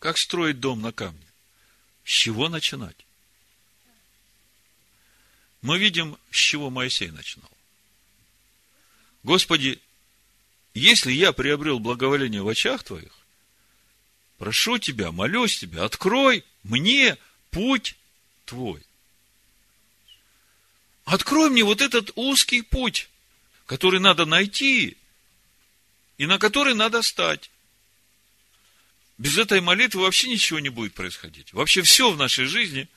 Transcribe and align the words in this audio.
Как 0.00 0.16
строить 0.16 0.60
дом 0.60 0.80
на 0.80 0.92
камне? 0.92 1.26
С 2.04 2.08
чего 2.10 2.48
начинать? 2.48 2.96
Мы 5.60 5.78
видим, 5.78 6.16
с 6.30 6.36
чего 6.36 6.70
Моисей 6.70 7.10
начинал. 7.10 7.50
Господи, 9.22 9.78
если 10.72 11.12
я 11.12 11.32
приобрел 11.32 11.78
благоволение 11.78 12.42
в 12.42 12.48
очах 12.48 12.82
Твоих, 12.82 13.12
прошу 14.38 14.78
Тебя, 14.78 15.12
молюсь 15.12 15.58
Тебя, 15.58 15.84
открой 15.84 16.46
мне 16.62 17.18
путь 17.50 17.94
Твой. 18.46 18.82
Открой 21.04 21.50
мне 21.50 21.62
вот 21.62 21.82
этот 21.82 22.10
узкий 22.14 22.62
путь, 22.62 23.10
который 23.66 24.00
надо 24.00 24.24
найти 24.24 24.96
и 26.16 26.24
на 26.24 26.38
который 26.38 26.74
надо 26.74 27.02
стать. 27.02 27.50
Без 29.20 29.36
этой 29.36 29.60
молитвы 29.60 30.00
вообще 30.00 30.30
ничего 30.30 30.60
не 30.60 30.70
будет 30.70 30.94
происходить. 30.94 31.52
Вообще 31.52 31.82
все 31.82 32.10
в 32.10 32.16
нашей 32.16 32.46
жизни 32.46 32.88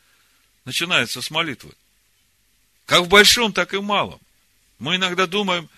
начинается 0.64 1.22
с 1.22 1.30
молитвы. 1.30 1.74
Как 2.86 3.02
в 3.02 3.10
большом, 3.10 3.52
так 3.52 3.74
и 3.74 3.78
в 3.78 3.84
малом. 3.84 4.22
Мы 4.80 4.96
иногда 4.96 5.28
думаем, 5.28 5.70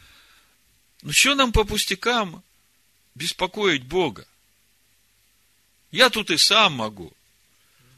ну 1.02 1.12
что 1.12 1.34
нам 1.34 1.52
по 1.52 1.64
пустякам 1.64 2.44
беспокоить 3.16 3.86
Бога? 3.86 4.28
Я 5.90 6.12
тут 6.12 6.30
и 6.30 6.38
сам 6.38 6.74
могу. 6.74 7.12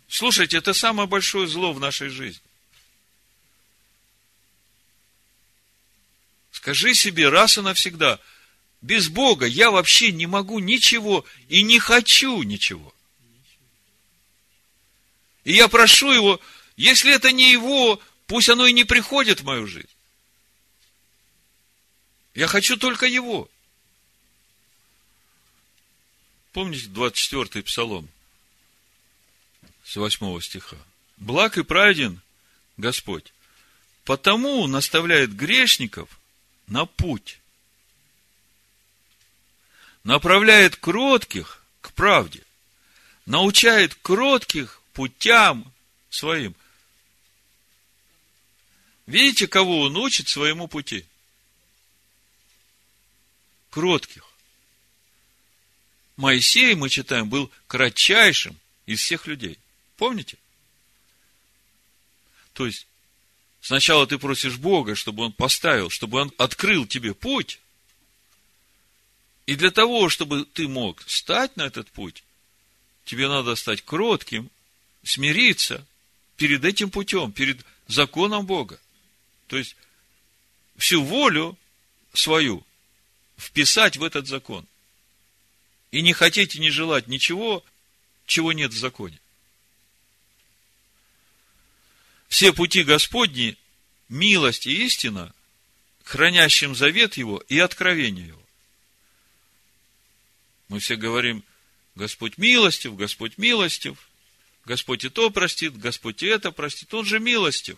Слушайте, 0.08 0.56
это 0.56 0.74
самое 0.74 1.06
большое 1.06 1.48
зло 1.48 1.74
в 1.74 1.82
нашей 1.82 2.08
жизни. 2.08 2.42
Скажи 6.52 6.94
себе 6.94 7.28
раз 7.28 7.58
и 7.58 7.62
навсегда– 7.62 8.22
без 8.82 9.10
Бога 9.10 9.46
я 9.46 9.72
вообще 9.72 10.12
не 10.12 10.28
могу 10.28 10.60
ничего 10.60 11.26
и 11.50 11.64
не 11.64 11.80
хочу 11.80 12.42
ничего. 12.44 12.94
И 15.44 15.54
я 15.54 15.68
прошу 15.68 16.12
Его, 16.12 16.42
если 16.76 17.14
это 17.14 17.32
не 17.32 17.52
Его, 17.52 18.02
пусть 18.28 18.50
оно 18.50 18.68
и 18.68 18.74
не 18.74 18.84
приходит 18.84 19.42
в 19.42 19.46
мою 19.46 19.66
жизнь. 19.66 19.90
Я 22.36 22.48
хочу 22.48 22.78
только 22.78 23.08
Его. 23.08 23.50
Помните 26.52 26.88
24-й 26.88 27.64
псалом 27.64 28.08
с 29.84 29.96
8 29.96 30.42
стиха? 30.42 30.78
Благ 31.18 31.58
и 31.58 31.64
праведен 31.64 32.22
Господь, 32.78 33.34
потому 34.04 34.68
наставляет 34.68 35.36
грешников 35.36 36.10
на 36.68 36.86
путь 36.86 37.40
направляет 40.08 40.78
кротких 40.78 41.62
к 41.82 41.92
правде, 41.92 42.42
научает 43.26 43.94
кротких 43.96 44.82
путям 44.94 45.70
своим. 46.10 46.56
Видите, 49.06 49.48
кого 49.50 49.82
он 49.82 49.98
учит 49.98 50.30
своему 50.30 50.70
пути? 50.70 51.06
Кротких. 53.70 54.24
Моисей, 56.16 56.74
мы 56.76 56.88
читаем, 56.88 57.28
был 57.28 57.52
кратчайшим 57.68 58.58
из 58.86 59.02
всех 59.02 59.28
людей. 59.28 59.60
Помните? 59.98 60.38
То 62.54 62.66
есть, 62.66 62.88
сначала 63.60 64.08
ты 64.08 64.18
просишь 64.18 64.56
Бога, 64.56 64.96
чтобы 64.96 65.26
Он 65.26 65.34
поставил, 65.34 65.90
чтобы 65.90 66.22
Он 66.22 66.32
открыл 66.38 66.88
тебе 66.88 67.14
путь, 67.14 67.60
и 69.48 69.56
для 69.56 69.72
того, 69.72 70.10
чтобы 70.10 70.46
ты 70.46 70.68
мог 70.68 71.02
стать 71.08 71.56
на 71.56 71.64
этот 71.64 71.90
путь, 71.90 72.24
тебе 73.06 73.30
надо 73.30 73.56
стать 73.56 73.82
кротким, 73.82 74.52
смириться 75.04 75.88
перед 76.36 76.66
этим 76.66 76.92
путем, 76.92 77.32
перед 77.32 77.66
законом 77.88 78.46
Бога. 78.46 78.78
То 79.48 79.58
есть, 79.58 79.78
всю 80.76 81.02
волю 81.02 81.58
свою 82.14 82.66
вписать 83.38 83.96
в 83.96 84.04
этот 84.04 84.28
закон. 84.28 84.68
И 85.92 86.02
не 86.02 86.12
хотеть 86.12 86.56
и 86.56 86.60
не 86.60 86.70
желать 86.70 87.08
ничего, 87.08 87.64
чего 88.26 88.52
нет 88.52 88.74
в 88.74 88.78
законе. 88.78 89.18
Все 92.28 92.52
пути 92.52 92.84
Господни, 92.84 93.58
милость 94.10 94.68
и 94.68 94.86
истина, 94.86 95.34
хранящим 96.04 96.76
завет 96.76 97.16
Его 97.16 97.42
и 97.48 97.58
откровение 97.60 98.28
Его. 98.28 98.47
Мы 100.70 100.80
все 100.80 100.96
говорим, 100.96 101.44
Господь 101.96 102.38
милостив, 102.38 102.96
Господь 102.96 103.38
милостив, 103.38 103.98
Господь 104.66 105.06
и 105.06 105.10
то 105.10 105.30
простит, 105.30 105.78
Господь 105.78 106.24
и 106.24 106.28
это 106.28 106.52
простит. 106.52 106.94
Он 106.94 107.06
же 107.06 107.20
милостив. 107.20 107.78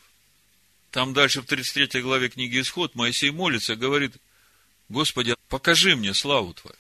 Там 0.91 1.13
дальше 1.13 1.41
в 1.41 1.45
33 1.45 2.01
главе 2.01 2.29
книги 2.29 2.59
Исход 2.59 2.95
Моисей 2.95 3.29
молится, 3.29 3.75
говорит, 3.75 4.13
Господи, 4.89 5.35
покажи 5.50 5.95
мне 5.95 6.16
славу 6.16 6.53
Твою. 6.53 6.75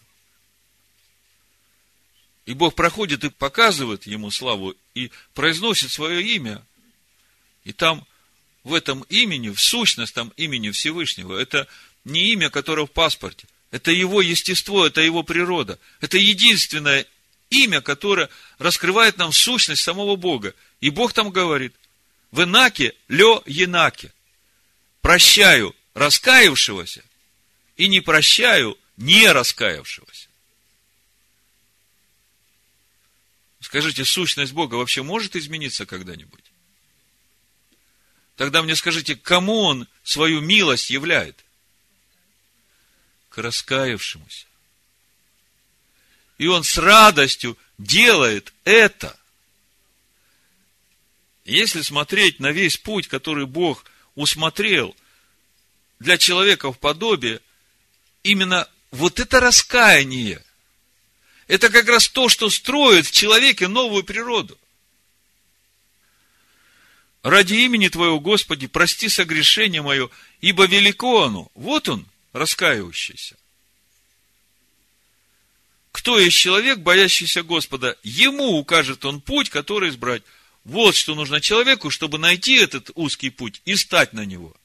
И 2.47 2.55
Бог 2.55 2.73
проходит 2.73 3.23
и 3.23 3.29
показывает 3.29 4.07
ему 4.07 4.31
славу, 4.31 4.75
и 4.95 5.11
произносит 5.35 5.91
свое 5.91 6.23
имя. 6.23 6.65
И 7.63 7.71
там, 7.71 8.07
в 8.63 8.73
этом 8.73 9.03
имени, 9.03 9.49
в 9.49 9.61
сущностном 9.61 10.33
имени 10.35 10.71
Всевышнего, 10.71 11.37
это 11.37 11.67
не 12.03 12.31
имя, 12.31 12.49
которое 12.49 12.87
в 12.87 12.91
паспорте– 12.91 13.47
это 13.71 13.91
его 13.91 14.21
естество, 14.21 14.85
это 14.85 15.01
его 15.01 15.23
природа. 15.23 15.79
Это 16.01 16.17
единственное 16.17 17.05
имя, 17.49 17.81
которое 17.81 18.29
раскрывает 18.57 19.17
нам 19.17 19.31
сущность 19.31 19.83
самого 19.83 20.15
Бога. 20.15 20.55
И 20.81 20.89
Бог 20.89 21.13
там 21.13 21.29
говорит, 21.29 21.75
в 22.31 22.43
Инаке, 22.43 22.95
лё 23.07 23.43
Енаке, 23.45 24.13
прощаю 25.01 25.75
раскаявшегося 25.93 27.03
и 27.77 27.87
не 27.87 28.01
прощаю 28.01 28.77
не 28.97 29.31
раскаявшегося. 29.31 30.27
Скажите, 33.61 34.05
сущность 34.05 34.53
Бога 34.53 34.75
вообще 34.75 35.03
может 35.03 35.35
измениться 35.35 35.85
когда-нибудь? 35.85 36.43
Тогда 38.35 38.63
мне 38.63 38.75
скажите, 38.75 39.15
кому 39.15 39.59
Он 39.59 39.87
свою 40.03 40.39
милость 40.41 40.89
являет? 40.89 41.43
Раскаявшемуся. 43.41 44.45
И 46.37 46.47
он 46.47 46.63
с 46.63 46.77
радостью 46.77 47.57
делает 47.77 48.53
это. 48.63 49.17
Если 51.45 51.81
смотреть 51.81 52.39
на 52.39 52.51
весь 52.51 52.77
путь, 52.77 53.07
который 53.07 53.45
Бог 53.45 53.85
усмотрел 54.15 54.95
для 55.99 56.17
человека 56.17 56.71
в 56.71 56.79
подобие, 56.79 57.41
именно 58.23 58.69
вот 58.91 59.19
это 59.19 59.39
раскаяние, 59.39 60.43
это 61.47 61.69
как 61.69 61.87
раз 61.87 62.07
то, 62.07 62.29
что 62.29 62.49
строит 62.49 63.07
в 63.07 63.11
человеке 63.11 63.67
новую 63.67 64.03
природу. 64.03 64.57
Ради 67.21 67.55
имени 67.55 67.89
Твоего, 67.89 68.19
Господи, 68.19 68.67
прости 68.67 69.09
согрешение 69.09 69.81
мое, 69.81 70.09
ибо 70.39 70.65
велико 70.65 71.23
оно. 71.23 71.51
Вот 71.53 71.89
он, 71.89 72.05
раскаивающийся. 72.33 73.37
Кто 75.91 76.19
есть 76.19 76.37
человек, 76.37 76.79
боящийся 76.79 77.43
Господа? 77.43 77.97
Ему 78.03 78.57
укажет 78.57 79.05
он 79.05 79.21
путь, 79.21 79.49
который 79.49 79.89
избрать. 79.89 80.23
Вот 80.63 80.95
что 80.95 81.15
нужно 81.15 81.41
человеку, 81.41 81.89
чтобы 81.89 82.17
найти 82.17 82.55
этот 82.55 82.91
узкий 82.95 83.29
путь 83.29 83.61
и 83.65 83.75
стать 83.75 84.13
на 84.13 84.25
него. 84.25 84.55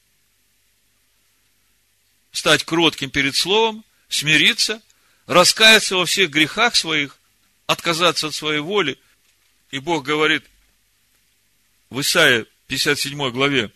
Стать 2.32 2.64
кротким 2.64 3.10
перед 3.10 3.34
словом, 3.36 3.84
смириться, 4.08 4.82
раскаяться 5.26 5.96
во 5.96 6.04
всех 6.04 6.30
грехах 6.30 6.76
своих, 6.76 7.18
отказаться 7.66 8.26
от 8.26 8.34
своей 8.34 8.60
воли. 8.60 8.98
И 9.70 9.78
Бог 9.78 10.04
говорит 10.04 10.44
в 11.90 12.00
Исаии 12.00 12.46
57 12.66 13.30
главе, 13.30 13.70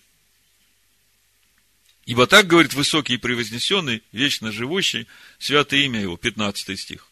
Ибо 2.08 2.26
так 2.26 2.46
говорит 2.46 2.72
высокий 2.72 3.14
и 3.14 3.18
превознесенный, 3.18 4.02
вечно 4.12 4.50
живущий, 4.50 5.06
святое 5.38 5.80
имя 5.80 6.00
его, 6.00 6.16
15 6.16 6.80
стих. 6.80 7.06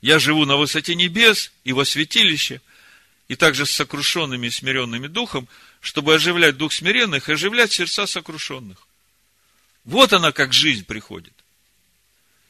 Я 0.00 0.20
живу 0.20 0.44
на 0.44 0.56
высоте 0.56 0.94
небес 0.94 1.50
и 1.64 1.72
во 1.72 1.84
святилище, 1.84 2.60
и 3.26 3.34
также 3.34 3.66
с 3.66 3.72
сокрушенными 3.72 4.46
и 4.46 4.50
смиренными 4.50 5.08
духом, 5.08 5.48
чтобы 5.80 6.14
оживлять 6.14 6.56
дух 6.56 6.72
смиренных 6.72 7.28
и 7.28 7.32
оживлять 7.32 7.72
сердца 7.72 8.06
сокрушенных. 8.06 8.86
Вот 9.82 10.12
она, 10.12 10.30
как 10.30 10.52
жизнь 10.52 10.84
приходит. 10.84 11.34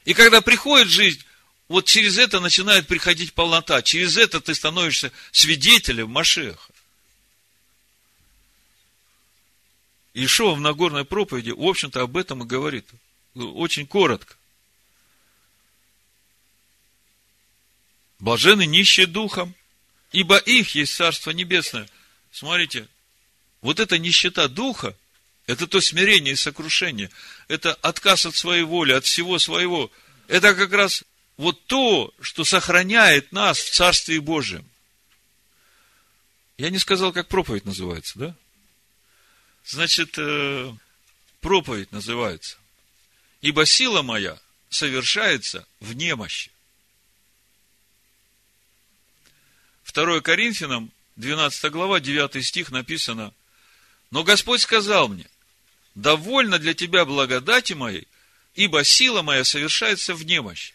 И 0.04 0.12
когда 0.12 0.42
приходит 0.42 0.88
жизнь, 0.88 1.24
вот 1.68 1.86
через 1.86 2.18
это 2.18 2.40
начинает 2.40 2.86
приходить 2.86 3.32
полнота. 3.32 3.80
Через 3.80 4.18
это 4.18 4.42
ты 4.42 4.54
становишься 4.54 5.10
свидетелем 5.30 6.10
Машеха. 6.10 6.71
Ишуа 10.14 10.54
в 10.54 10.60
Нагорной 10.60 11.04
проповеди, 11.04 11.50
в 11.50 11.62
общем-то, 11.62 12.02
об 12.02 12.16
этом 12.16 12.42
и 12.42 12.46
говорит. 12.46 12.86
Очень 13.34 13.86
коротко. 13.86 14.36
Блажены 18.18 18.66
нищие 18.66 19.06
духом, 19.06 19.54
ибо 20.12 20.36
их 20.36 20.74
есть 20.74 20.94
Царство 20.94 21.30
Небесное. 21.30 21.88
Смотрите, 22.30 22.86
вот 23.62 23.80
эта 23.80 23.98
нищета 23.98 24.48
духа, 24.48 24.96
это 25.46 25.66
то 25.66 25.80
смирение 25.80 26.34
и 26.34 26.36
сокрушение, 26.36 27.10
это 27.48 27.74
отказ 27.74 28.26
от 28.26 28.36
своей 28.36 28.62
воли, 28.62 28.92
от 28.92 29.04
всего 29.06 29.38
своего. 29.38 29.90
Это 30.28 30.54
как 30.54 30.72
раз 30.72 31.04
вот 31.36 31.64
то, 31.66 32.12
что 32.20 32.44
сохраняет 32.44 33.32
нас 33.32 33.58
в 33.58 33.72
Царстве 33.72 34.20
Божьем. 34.20 34.64
Я 36.58 36.70
не 36.70 36.78
сказал, 36.78 37.12
как 37.12 37.28
проповедь 37.28 37.64
называется, 37.64 38.18
да? 38.18 38.36
Значит, 39.64 40.14
э, 40.18 40.74
проповедь 41.40 41.92
называется. 41.92 42.58
Ибо 43.40 43.66
сила 43.66 44.02
моя 44.02 44.38
совершается 44.70 45.66
в 45.80 45.94
немощи. 45.94 46.50
2 49.92 50.20
Коринфянам, 50.20 50.90
12 51.16 51.70
глава, 51.70 52.00
9 52.00 52.42
стих 52.44 52.70
написано, 52.70 53.34
«Но 54.10 54.24
Господь 54.24 54.62
сказал 54.62 55.08
мне, 55.08 55.28
довольно 55.94 56.58
для 56.58 56.74
тебя 56.74 57.04
благодати 57.04 57.74
моей, 57.74 58.08
ибо 58.54 58.84
сила 58.84 59.22
моя 59.22 59.44
совершается 59.44 60.14
в 60.14 60.24
немощи». 60.24 60.74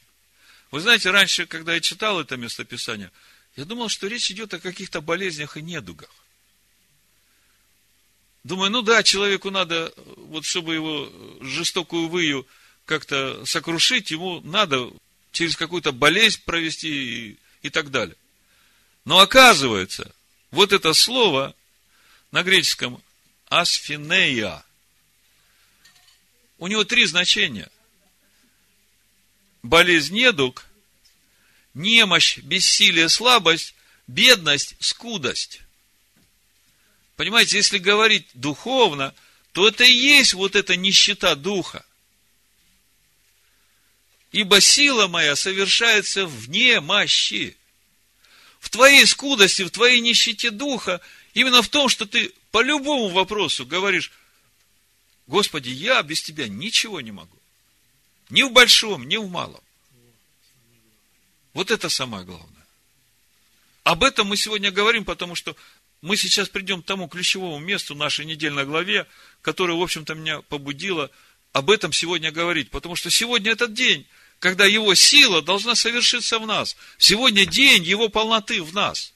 Вы 0.70 0.82
знаете, 0.82 1.12
раньше, 1.12 1.46
когда 1.46 1.74
я 1.74 1.80
читал 1.80 2.20
это 2.20 2.36
местописание, 2.36 3.12
я 3.56 3.66
думал, 3.66 3.90
что 3.90 4.08
речь 4.08 4.30
идет 4.30 4.54
о 4.54 4.60
каких-то 4.60 5.02
болезнях 5.02 5.58
и 5.58 5.62
недугах. 5.62 6.10
Думаю, 8.48 8.72
ну 8.72 8.82
да, 8.82 9.04
человеку 9.04 9.52
надо, 9.52 9.94
вот 10.16 10.46
чтобы 10.46 10.74
его 10.74 11.12
жестокую 11.42 12.08
выю 12.08 12.48
как-то 12.86 13.46
сокрушить, 13.46 14.10
ему 14.12 14.40
надо 14.40 14.90
через 15.34 15.58
какую-то 15.58 15.92
болезнь 15.92 16.42
провести 16.46 17.32
и, 17.32 17.38
и 17.64 17.70
так 17.70 17.92
далее. 17.92 18.16
Но 19.04 19.20
оказывается, 19.20 20.16
вот 20.52 20.72
это 20.72 20.94
слово 20.94 21.54
на 22.32 22.42
греческом 22.42 23.04
асфинея, 23.50 24.64
у 26.58 26.68
него 26.68 26.86
три 26.86 27.06
значения. 27.06 27.70
Болезнь, 29.62 30.16
недуг, 30.16 30.64
немощь, 31.74 32.38
бессилие, 32.38 33.10
слабость, 33.10 33.76
бедность, 34.08 34.78
скудость. 34.80 35.60
Понимаете, 37.18 37.58
если 37.58 37.80
говорить 37.80 38.28
духовно, 38.36 39.14
то 39.52 39.68
это 39.68 39.84
и 39.84 39.92
есть 39.92 40.36
вот 40.36 40.56
эта 40.56 40.76
нищета 40.76 41.36
духа. 41.36 41.84
Ибо 44.32 44.62
сила 44.62 45.08
моя 45.08 45.36
совершается 45.36 46.28
вне 46.28 46.80
мощи 46.80 47.58
в 48.60 48.70
твоей 48.70 49.06
скудости, 49.08 49.64
в 49.64 49.72
твоей 49.72 50.00
нищете 50.00 50.52
духа, 50.52 51.02
именно 51.34 51.64
в 51.64 51.70
том, 51.70 51.90
что 51.90 52.06
ты 52.06 52.34
по 52.52 52.62
любому 52.62 53.10
вопросу 53.10 53.66
говоришь, 53.66 54.12
Господи, 55.26 55.70
я 55.70 56.04
без 56.04 56.22
тебя 56.22 56.48
ничего 56.48 57.02
не 57.02 57.12
могу. 57.12 57.38
Ни 58.30 58.44
в 58.44 58.52
большом, 58.52 59.08
ни 59.08 59.18
в 59.18 59.28
малом. 59.28 59.64
Вот 61.54 61.72
это 61.72 61.90
самое 61.90 62.26
главное. 62.26 62.68
Об 63.84 64.04
этом 64.04 64.28
мы 64.28 64.38
сегодня 64.38 64.70
говорим, 64.70 65.04
потому 65.04 65.34
что 65.34 65.56
мы 66.02 66.16
сейчас 66.16 66.50
придем 66.50 66.82
к 66.82 66.86
тому 66.86 67.08
ключевому 67.08 67.60
месту 67.60 67.96
нашей 67.96 68.26
недельной 68.26 68.66
главе, 68.66 69.08
которое, 69.42 69.74
в 69.74 69.82
общем-то, 69.82 70.14
меня 70.14 70.42
побудило 70.42 71.10
об 71.54 71.70
этом 71.72 71.92
сегодня 71.92 72.32
говорить. 72.32 72.70
Потому 72.70 72.96
что 72.96 73.10
сегодня 73.10 73.52
этот 73.52 73.74
день, 73.74 74.06
когда 74.40 74.66
Его 74.66 74.94
сила 74.94 75.42
должна 75.42 75.76
совершиться 75.76 76.40
в 76.40 76.46
нас. 76.46 76.76
Сегодня 76.98 77.46
день 77.46 77.84
Его 77.84 78.10
полноты 78.10 78.62
в 78.62 78.74
нас. 78.74 79.14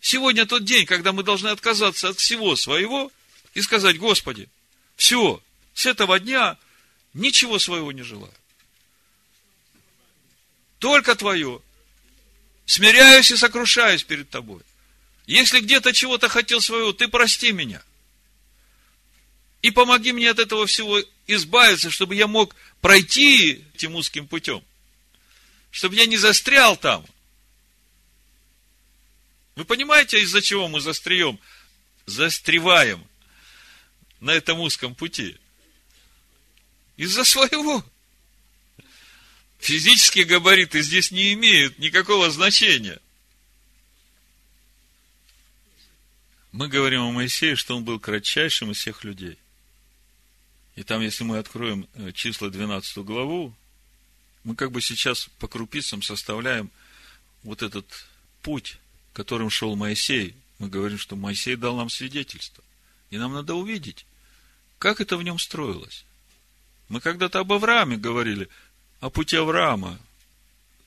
Сегодня 0.00 0.46
тот 0.46 0.64
день, 0.64 0.86
когда 0.86 1.12
мы 1.12 1.22
должны 1.22 1.48
отказаться 1.48 2.08
от 2.08 2.18
всего 2.18 2.56
своего 2.56 3.12
и 3.54 3.60
сказать, 3.60 3.98
Господи, 3.98 4.48
все, 4.96 5.42
с 5.74 5.86
этого 5.86 6.18
дня 6.20 6.56
ничего 7.14 7.58
своего 7.58 7.92
не 7.92 8.02
желаю. 8.02 8.32
Только 10.78 11.14
Твое. 11.16 11.60
Смиряюсь 12.64 13.30
и 13.32 13.36
сокрушаюсь 13.36 14.04
перед 14.04 14.30
Тобой. 14.30 14.62
Если 15.30 15.60
где-то 15.60 15.92
чего-то 15.92 16.28
хотел 16.28 16.60
своего, 16.60 16.92
Ты 16.92 17.06
прости 17.06 17.52
меня. 17.52 17.80
И 19.62 19.70
помоги 19.70 20.10
мне 20.10 20.28
от 20.28 20.40
этого 20.40 20.66
всего 20.66 21.00
избавиться, 21.28 21.88
чтобы 21.88 22.16
я 22.16 22.26
мог 22.26 22.56
пройти 22.80 23.64
этим 23.72 23.94
узким 23.94 24.26
путем. 24.26 24.60
Чтобы 25.70 25.94
я 25.94 26.06
не 26.06 26.16
застрял 26.16 26.76
там. 26.76 27.06
Вы 29.54 29.64
понимаете, 29.64 30.20
из-за 30.20 30.42
чего 30.42 30.66
мы 30.66 30.80
застреем? 30.80 31.38
Застреваем 32.06 33.06
на 34.18 34.32
этом 34.32 34.58
узком 34.58 34.96
пути. 34.96 35.36
Из-за 36.96 37.22
своего. 37.22 37.84
Физические 39.60 40.24
габариты 40.24 40.82
здесь 40.82 41.12
не 41.12 41.34
имеют 41.34 41.78
никакого 41.78 42.32
значения. 42.32 43.00
Мы 46.52 46.68
говорим 46.68 47.02
о 47.02 47.12
Моисее, 47.12 47.56
что 47.56 47.76
он 47.76 47.84
был 47.84 48.00
кратчайшим 48.00 48.70
из 48.70 48.78
всех 48.78 49.04
людей– 49.04 49.38
и 50.80 50.82
там, 50.82 51.02
если 51.02 51.24
мы 51.24 51.36
откроем 51.36 51.86
э, 51.94 52.10
числа 52.12 52.48
12 52.48 53.04
главу, 53.04 53.54
мы 54.44 54.54
как 54.54 54.72
бы 54.72 54.80
сейчас 54.80 55.28
по 55.38 55.48
крупицам 55.48 56.00
составляем 56.00 56.70
вот 57.42 57.62
этот 57.62 57.84
путь, 58.40 58.78
которым 59.12 59.50
шел 59.50 59.76
Моисей. 59.76 60.34
Мы 60.58 60.68
говорим, 60.68 60.98
что 60.98 61.16
Моисей 61.16 61.56
дал 61.56 61.76
нам 61.76 61.90
свидетельство. 61.90 62.64
И 63.10 63.18
нам 63.18 63.34
надо 63.34 63.54
увидеть, 63.54 64.06
как 64.78 65.02
это 65.02 65.18
в 65.18 65.22
нем 65.22 65.38
строилось. 65.38 66.06
Мы 66.88 67.00
когда-то 67.00 67.40
об 67.40 67.52
Аврааме 67.52 67.98
говорили, 67.98 68.48
о 69.00 69.10
пути 69.10 69.36
Авраама. 69.36 69.98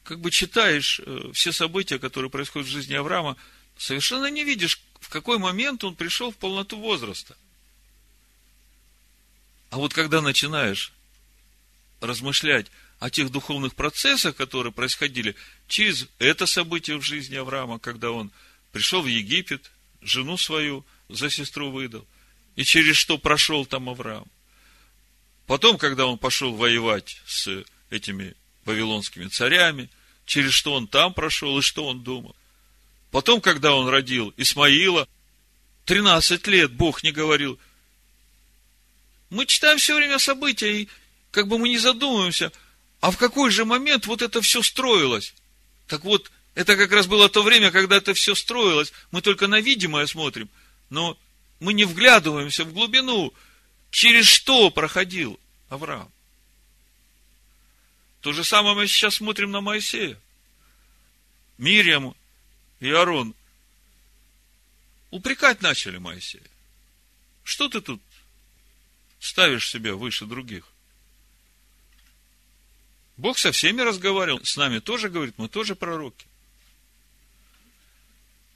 Как 0.04 0.20
бы 0.20 0.32
читаешь 0.32 1.02
э, 1.06 1.32
все 1.34 1.52
события, 1.52 2.00
которые 2.00 2.32
происходят 2.32 2.68
в 2.68 2.72
жизни 2.72 2.96
Авраама, 2.96 3.38
совершенно 3.78 4.32
не 4.32 4.44
видишь, 4.44 4.82
какой 5.14 5.38
момент 5.38 5.84
он 5.84 5.96
пришел 5.96 6.32
в 6.32 6.38
полноту 6.38 6.80
возраста. 6.80 7.38
А 9.70 9.78
вот 9.78 9.94
когда 9.94 10.22
начинаешь 10.22 10.92
размышлять 12.02 12.66
о 13.00 13.12
тех 13.12 13.32
духовных 13.32 13.76
процессах, 13.76 14.36
которые 14.36 14.74
происходили 14.74 15.36
через 15.68 16.08
это 16.18 16.48
событие 16.48 16.98
в 16.98 17.04
жизни 17.04 17.36
Авраама, 17.36 17.78
когда 17.78 18.10
он 18.10 18.32
пришел 18.72 19.04
в 19.04 19.06
Египет, 19.06 19.70
жену 20.02 20.36
свою 20.36 20.84
за 21.10 21.30
сестру 21.30 21.70
выдал, 21.70 22.08
и 22.56 22.64
через 22.64 22.98
что 22.98 23.20
прошел 23.20 23.68
там 23.68 23.90
Авраам. 23.90 24.26
Потом, 25.46 25.78
когда 25.78 26.08
он 26.08 26.18
пошел 26.18 26.56
воевать 26.56 27.22
с 27.28 27.64
этими 27.92 28.34
вавилонскими 28.66 29.28
царями, 29.28 29.92
через 30.26 30.54
что 30.54 30.74
он 30.74 30.88
там 30.88 31.14
прошел 31.14 31.60
и 31.60 31.62
что 31.62 31.86
он 31.86 32.02
думал. 32.02 32.36
Потом, 33.14 33.40
когда 33.40 33.74
он 33.74 33.88
родил 33.88 34.34
Исмаила, 34.36 35.08
13 35.86 36.46
лет 36.48 36.74
Бог 36.74 37.02
не 37.02 37.14
говорил– 37.14 37.58
мы 39.34 39.48
читаем 39.48 39.80
все 39.80 39.96
время 39.96 40.20
события, 40.20 40.82
и 40.82 40.90
как 41.32 41.48
бы 41.48 41.58
мы 41.58 41.68
не 41.68 41.80
задумываемся, 41.80 42.52
а 43.02 43.10
в 43.10 43.18
какой 43.18 43.50
же 43.50 43.66
момент 43.66 44.06
вот 44.06 44.22
это 44.22 44.42
все 44.42 44.62
строилось? 44.62 45.34
Так 45.88 46.04
вот, 46.04 46.32
это 46.54 46.78
как 46.78 46.92
раз 46.92 47.08
было 47.08 47.28
то 47.30 47.42
время, 47.42 47.72
когда 47.72 47.98
это 47.98 48.14
все 48.14 48.36
строилось. 48.36 48.94
Мы 49.10 49.24
только 49.24 49.48
на 49.48 49.60
видимое 49.60 50.06
смотрим, 50.06 50.50
но 50.92 51.18
мы 51.60 51.74
не 51.74 51.84
вглядываемся 51.84 52.64
в 52.64 52.74
глубину, 52.74 53.34
через 53.90 54.28
что 54.28 54.70
проходил 54.70 55.40
Авраам. 55.68 56.12
То 58.22 58.34
же 58.34 58.44
самое 58.44 58.76
мы 58.76 58.86
сейчас 58.86 59.16
смотрим 59.16 59.50
на 59.50 59.62
Моисея. 59.62 60.16
Мирьям 61.58 62.14
и 62.84 62.92
Аарон 62.92 63.34
упрекать 65.10 65.62
начали 65.62 66.00
Моисея. 66.00 66.44
Что 67.46 67.70
ты 67.70 67.80
тут 67.80 68.02
ставишь 69.20 69.70
себя 69.70 69.96
выше 69.96 70.26
других. 70.26 70.68
Бог 73.16 73.38
со 73.38 73.54
всеми 73.54 73.82
разговаривал, 73.82 74.44
с 74.44 74.58
нами 74.58 74.80
тоже 74.80 75.10
говорит, 75.10 75.36
мы 75.38 75.48
тоже 75.48 75.76
пророки. 75.76 76.26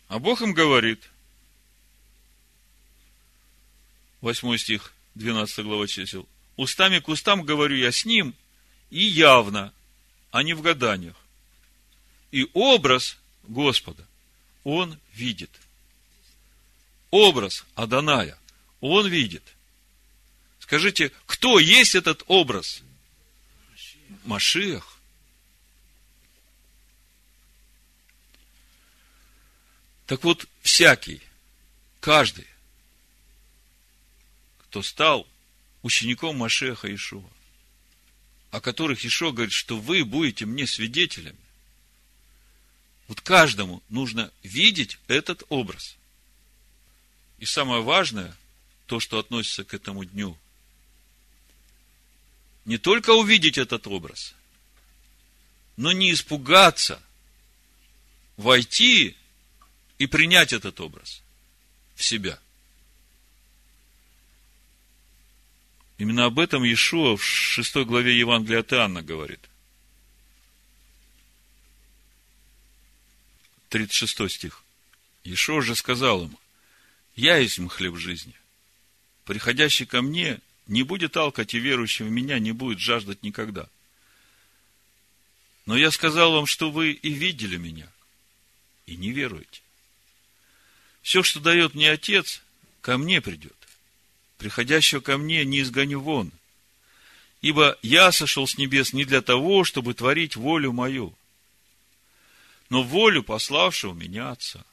А 0.09 0.19
Бог 0.19 0.41
им 0.41 0.51
говорит, 0.51 1.09
8 4.19 4.57
стих, 4.57 4.93
12 5.15 5.63
глава 5.63 5.87
чисел, 5.87 6.27
устами 6.57 6.99
к 6.99 7.07
устам 7.07 7.43
говорю 7.43 7.77
я 7.77 7.93
с 7.93 8.03
ним, 8.03 8.35
и 8.89 9.05
явно, 9.05 9.73
а 10.31 10.43
не 10.43 10.53
в 10.53 10.61
гаданиях. 10.61 11.15
И 12.31 12.49
образ 12.53 13.17
Господа 13.43 14.05
он 14.67 14.99
видит. 15.13 15.49
Образ 17.09 17.63
Аданая 17.73 18.37
он 18.81 19.07
видит. 19.07 19.55
Скажите, 20.59 21.13
кто 21.25 21.57
есть 21.57 21.95
этот 21.95 22.23
образ? 22.27 22.81
Машиах. 24.25 24.99
Так 30.05 30.25
вот, 30.25 30.45
всякий, 30.61 31.21
каждый, 32.01 32.47
кто 34.63 34.83
стал 34.83 35.25
учеником 35.81 36.35
Машеха 36.35 36.93
Ишуа, 36.93 37.29
о 38.51 38.59
которых 38.59 39.05
Ишо 39.05 39.31
говорит, 39.31 39.53
что 39.53 39.77
вы 39.77 40.03
будете 40.03 40.45
мне 40.45 40.67
свидетелями, 40.67 41.46
вот 43.07 43.21
каждому 43.21 43.81
нужно 43.89 44.31
видеть 44.43 44.99
этот 45.07 45.43
образ. 45.49 45.95
И 47.39 47.45
самое 47.45 47.81
важное, 47.81 48.35
то, 48.85 48.99
что 48.99 49.19
относится 49.19 49.63
к 49.63 49.73
этому 49.73 50.05
дню, 50.05 50.37
не 52.65 52.77
только 52.77 53.11
увидеть 53.11 53.57
этот 53.57 53.87
образ, 53.87 54.35
но 55.77 55.91
не 55.91 56.11
испугаться, 56.11 57.01
войти 58.35 59.15
и 59.97 60.05
принять 60.05 60.53
этот 60.53 60.79
образ 60.79 61.21
в 61.95 62.03
себя. 62.03 62.39
Именно 65.97 66.25
об 66.25 66.39
этом 66.39 66.63
Иешуа 66.63 67.17
в 67.17 67.23
6 67.23 67.77
главе 67.85 68.19
Евангелия 68.19 68.59
от 68.59 68.73
Иоанна 68.73 69.01
говорит. 69.01 69.39
36 73.69 74.31
стих. 74.31 74.63
Иешуа 75.23 75.61
же 75.61 75.75
сказал 75.75 76.23
ему, 76.23 76.39
«Я 77.15 77.37
есть 77.37 77.59
хлеб 77.69 77.97
жизни. 77.97 78.33
Приходящий 79.25 79.85
ко 79.85 80.01
мне 80.01 80.39
не 80.67 80.83
будет 80.83 81.17
алкать, 81.17 81.53
и 81.53 81.59
верующий 81.59 82.05
в 82.05 82.11
меня 82.11 82.39
не 82.39 82.51
будет 82.51 82.79
жаждать 82.79 83.23
никогда. 83.23 83.67
Но 85.65 85.75
я 85.77 85.91
сказал 85.91 86.33
вам, 86.33 86.45
что 86.45 86.71
вы 86.71 86.91
и 86.91 87.11
видели 87.11 87.57
меня, 87.57 87.91
и 88.85 88.95
не 88.95 89.11
веруете. 89.11 89.61
Все, 91.01 91.23
что 91.23 91.39
дает 91.39 91.73
мне 91.73 91.91
Отец, 91.91 92.41
ко 92.81 92.97
мне 92.97 93.21
придет. 93.21 93.55
Приходящего 94.37 94.99
ко 95.01 95.17
мне 95.17 95.43
не 95.43 95.61
изгоню 95.61 95.99
вон. 95.99 96.31
Ибо 97.41 97.77
я 97.81 98.11
сошел 98.11 98.47
с 98.47 98.57
небес 98.57 98.93
не 98.93 99.03
для 99.05 99.21
того, 99.21 99.63
чтобы 99.63 99.93
творить 99.93 100.35
волю 100.35 100.71
мою, 100.73 101.17
но 102.69 102.83
волю 102.83 103.23
пославшего 103.23 103.93
меня 103.93 104.31
Отца. 104.31 104.63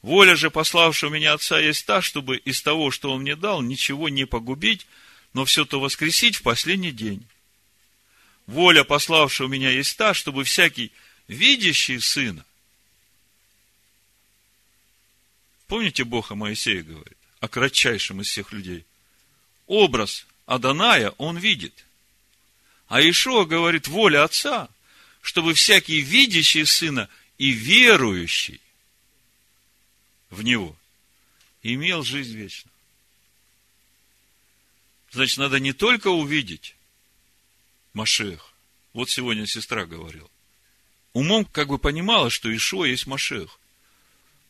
Воля 0.00 0.36
же 0.36 0.50
пославшего 0.50 1.10
меня 1.10 1.32
Отца 1.32 1.60
есть 1.60 1.86
та, 1.86 2.02
чтобы 2.02 2.36
из 2.36 2.60
того, 2.62 2.90
что 2.90 3.12
Он 3.12 3.22
мне 3.22 3.36
дал, 3.36 3.62
ничего 3.62 4.08
не 4.08 4.26
погубить, 4.26 4.86
но 5.32 5.44
все 5.44 5.64
то 5.64 5.80
воскресить 5.80 6.36
в 6.36 6.42
последний 6.42 6.92
день. 6.92 7.26
Воля 8.46 8.84
пославшего 8.84 9.48
меня 9.48 9.70
есть 9.70 9.96
та, 9.96 10.14
чтобы 10.14 10.44
всякий, 10.44 10.92
видящий 11.28 12.00
Сына, 12.00 12.44
Помните, 15.72 16.04
Бог 16.04 16.30
о 16.30 16.34
Моисее 16.34 16.82
говорит, 16.82 17.16
о 17.40 17.48
кратчайшем 17.48 18.20
из 18.20 18.28
всех 18.28 18.52
людей. 18.52 18.84
Образ 19.66 20.26
Аданая 20.44 21.14
он 21.16 21.38
видит. 21.38 21.86
А 22.88 23.00
Ишуа 23.00 23.46
говорит, 23.46 23.88
воля 23.88 24.24
Отца, 24.24 24.68
чтобы 25.22 25.54
всякий 25.54 26.00
видящий 26.02 26.66
Сына 26.66 27.08
и 27.38 27.52
верующий 27.52 28.60
в 30.28 30.42
Него 30.42 30.76
имел 31.62 32.02
жизнь 32.02 32.36
вечную. 32.36 32.72
Значит, 35.12 35.38
надо 35.38 35.60
не 35.60 35.72
только 35.72 36.08
увидеть 36.08 36.74
Машех. 37.94 38.52
Вот 38.92 39.10
сегодня 39.10 39.46
сестра 39.46 39.86
говорила. 39.86 40.28
Умом 41.12 41.44
как 41.44 41.68
бы 41.68 41.78
понимала, 41.78 42.28
что 42.28 42.54
Ишуа 42.54 42.86
есть 42.86 43.06
Машех. 43.06 43.60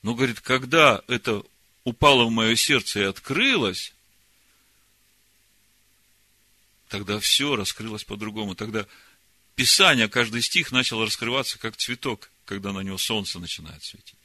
Но, 0.02 0.14
говорит, 0.14 0.40
когда 0.40 1.02
это 1.06 1.42
упало 1.84 2.24
в 2.24 2.30
мое 2.30 2.56
сердце 2.56 3.00
и 3.00 3.04
открылось, 3.04 3.92
тогда 6.88 7.18
все 7.20 7.56
раскрылось 7.56 8.04
по-другому. 8.04 8.54
Тогда 8.54 8.86
Писание, 9.54 10.08
каждый 10.08 10.42
стих 10.42 10.72
начал 10.72 11.02
раскрываться, 11.02 11.58
как 11.58 11.76
цветок, 11.76 12.30
когда 12.44 12.72
на 12.72 12.80
него 12.80 12.98
солнце 12.98 13.38
начинает 13.38 13.82
светить. 13.82 14.16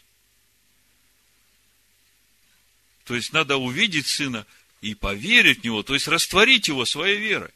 То 3.04 3.16
есть 3.16 3.34
надо 3.34 3.58
увидеть 3.58 4.08
Сына 4.08 4.46
и 4.82 4.94
поверить 4.94 5.62
в 5.62 5.64
Него, 5.64 5.84
то 5.84 5.94
есть 5.94 6.08
растворить 6.08 6.68
Его 6.68 6.86
своей 6.86 7.18
верой. 7.20 7.52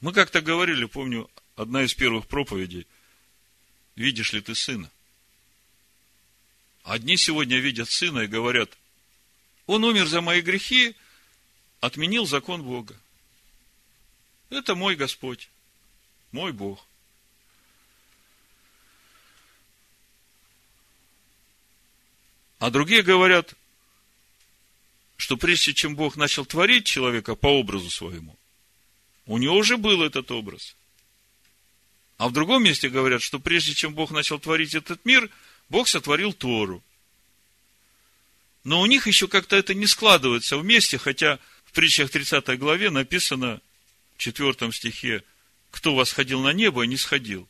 Мы 0.00 0.12
как-то 0.12 0.40
говорили, 0.40 0.84
помню, 0.84 1.30
одна 1.56 1.82
из 1.82 1.94
первых 1.94 2.26
проповедей, 2.26 2.86
видишь 3.96 4.32
ли 4.32 4.40
ты 4.40 4.54
Сына? 4.54 4.90
Одни 6.82 7.16
сегодня 7.16 7.58
видят 7.58 7.90
Сына 7.90 8.20
и 8.20 8.26
говорят, 8.26 8.76
Он 9.66 9.84
умер 9.84 10.06
за 10.06 10.20
мои 10.20 10.40
грехи, 10.40 10.94
отменил 11.80 12.26
закон 12.26 12.62
Бога. 12.62 12.96
Это 14.50 14.74
мой 14.74 14.96
Господь, 14.96 15.50
мой 16.32 16.52
Бог. 16.52 16.86
А 22.58 22.70
другие 22.70 23.02
говорят, 23.02 23.54
что 25.16 25.36
прежде 25.36 25.74
чем 25.74 25.96
Бог 25.96 26.16
начал 26.16 26.46
творить 26.46 26.86
человека 26.86 27.34
по 27.34 27.48
образу 27.48 27.90
своему, 27.90 28.38
у 29.26 29.38
него 29.38 29.56
уже 29.56 29.76
был 29.76 30.02
этот 30.02 30.30
образ. 30.30 30.76
А 32.16 32.28
в 32.28 32.32
другом 32.32 32.62
месте 32.62 32.88
говорят, 32.88 33.22
что 33.22 33.38
прежде 33.38 33.74
чем 33.74 33.94
Бог 33.94 34.10
начал 34.10 34.38
творить 34.38 34.74
этот 34.74 35.04
мир, 35.04 35.28
Бог 35.68 35.88
сотворил 35.88 36.32
Тору. 36.32 36.82
Но 38.62 38.80
у 38.80 38.86
них 38.86 39.06
еще 39.06 39.28
как-то 39.28 39.56
это 39.56 39.74
не 39.74 39.86
складывается 39.86 40.56
вместе, 40.56 40.96
хотя 40.96 41.38
в 41.64 41.72
притчах 41.72 42.10
30 42.10 42.58
главе 42.58 42.90
написано 42.90 43.60
в 44.16 44.18
4 44.18 44.72
стихе, 44.72 45.22
кто 45.70 45.94
восходил 45.94 46.40
на 46.40 46.52
небо 46.52 46.84
и 46.84 46.88
не 46.88 46.96
сходил, 46.96 47.48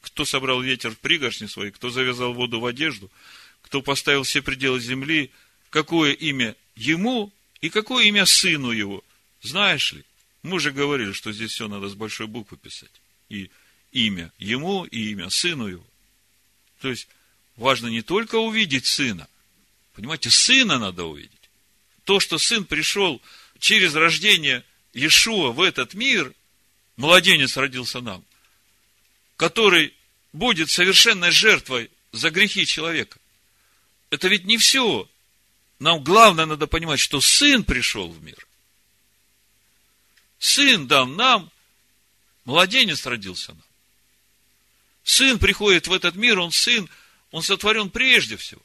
кто 0.00 0.24
собрал 0.24 0.60
ветер 0.60 0.90
в 0.90 0.98
пригоршни 0.98 1.46
свои, 1.46 1.70
кто 1.70 1.90
завязал 1.90 2.34
воду 2.34 2.60
в 2.60 2.66
одежду– 2.66 3.10
кто 3.62 3.80
поставил 3.80 4.24
все 4.24 4.42
пределы 4.42 4.80
земли, 4.80 5.30
какое 5.70 6.12
имя 6.12 6.54
ему 6.74 7.32
и 7.60 7.70
какое 7.70 8.04
имя 8.04 8.26
сыну 8.26 8.70
его. 8.70 9.02
Знаешь 9.40 9.92
ли, 9.92 10.04
мы 10.42 10.60
же 10.60 10.72
говорили, 10.72 11.12
что 11.12 11.32
здесь 11.32 11.52
все 11.52 11.68
надо 11.68 11.88
с 11.88 11.94
большой 11.94 12.26
буквы 12.26 12.58
писать. 12.58 12.90
И 13.28 13.50
имя 13.92 14.32
ему, 14.38 14.84
и 14.84 15.10
имя 15.12 15.30
сыну 15.30 15.68
его. 15.68 15.86
То 16.80 16.90
есть, 16.90 17.08
важно 17.56 17.86
не 17.86 18.02
только 18.02 18.36
увидеть 18.36 18.86
сына. 18.86 19.28
Понимаете, 19.94 20.30
сына 20.30 20.78
надо 20.78 21.04
увидеть. 21.04 21.30
То, 22.04 22.20
что 22.20 22.38
сын 22.38 22.64
пришел 22.64 23.22
через 23.58 23.94
рождение 23.94 24.64
Иешуа 24.92 25.52
в 25.52 25.60
этот 25.60 25.94
мир, 25.94 26.32
младенец 26.96 27.56
родился 27.56 28.00
нам, 28.00 28.24
который 29.36 29.94
будет 30.32 30.70
совершенной 30.70 31.30
жертвой 31.30 31.90
за 32.12 32.30
грехи 32.30 32.66
человека 32.66 33.18
это 34.12 34.28
ведь 34.28 34.44
не 34.44 34.58
все. 34.58 35.08
Нам 35.78 36.04
главное 36.04 36.44
надо 36.44 36.66
понимать, 36.66 37.00
что 37.00 37.22
Сын 37.22 37.64
пришел 37.64 38.10
в 38.10 38.22
мир. 38.22 38.46
Сын 40.38 40.86
дал 40.86 41.06
нам, 41.06 41.50
младенец 42.44 43.06
родился 43.06 43.52
нам. 43.52 43.64
Сын 45.02 45.38
приходит 45.38 45.86
в 45.86 45.94
этот 45.94 46.14
мир, 46.14 46.38
он 46.40 46.52
сын, 46.52 46.90
он 47.30 47.42
сотворен 47.42 47.88
прежде 47.88 48.36
всего. 48.36 48.60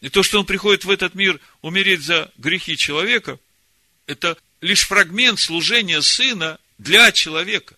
И 0.00 0.08
то, 0.08 0.22
что 0.22 0.38
он 0.38 0.46
приходит 0.46 0.86
в 0.86 0.90
этот 0.90 1.14
мир 1.14 1.38
умереть 1.60 2.00
за 2.00 2.32
грехи 2.38 2.78
человека, 2.78 3.38
это 4.06 4.38
лишь 4.60 4.86
фрагмент 4.86 5.40
служения 5.40 6.02
сына 6.02 6.58
для 6.78 7.12
человека. 7.12 7.76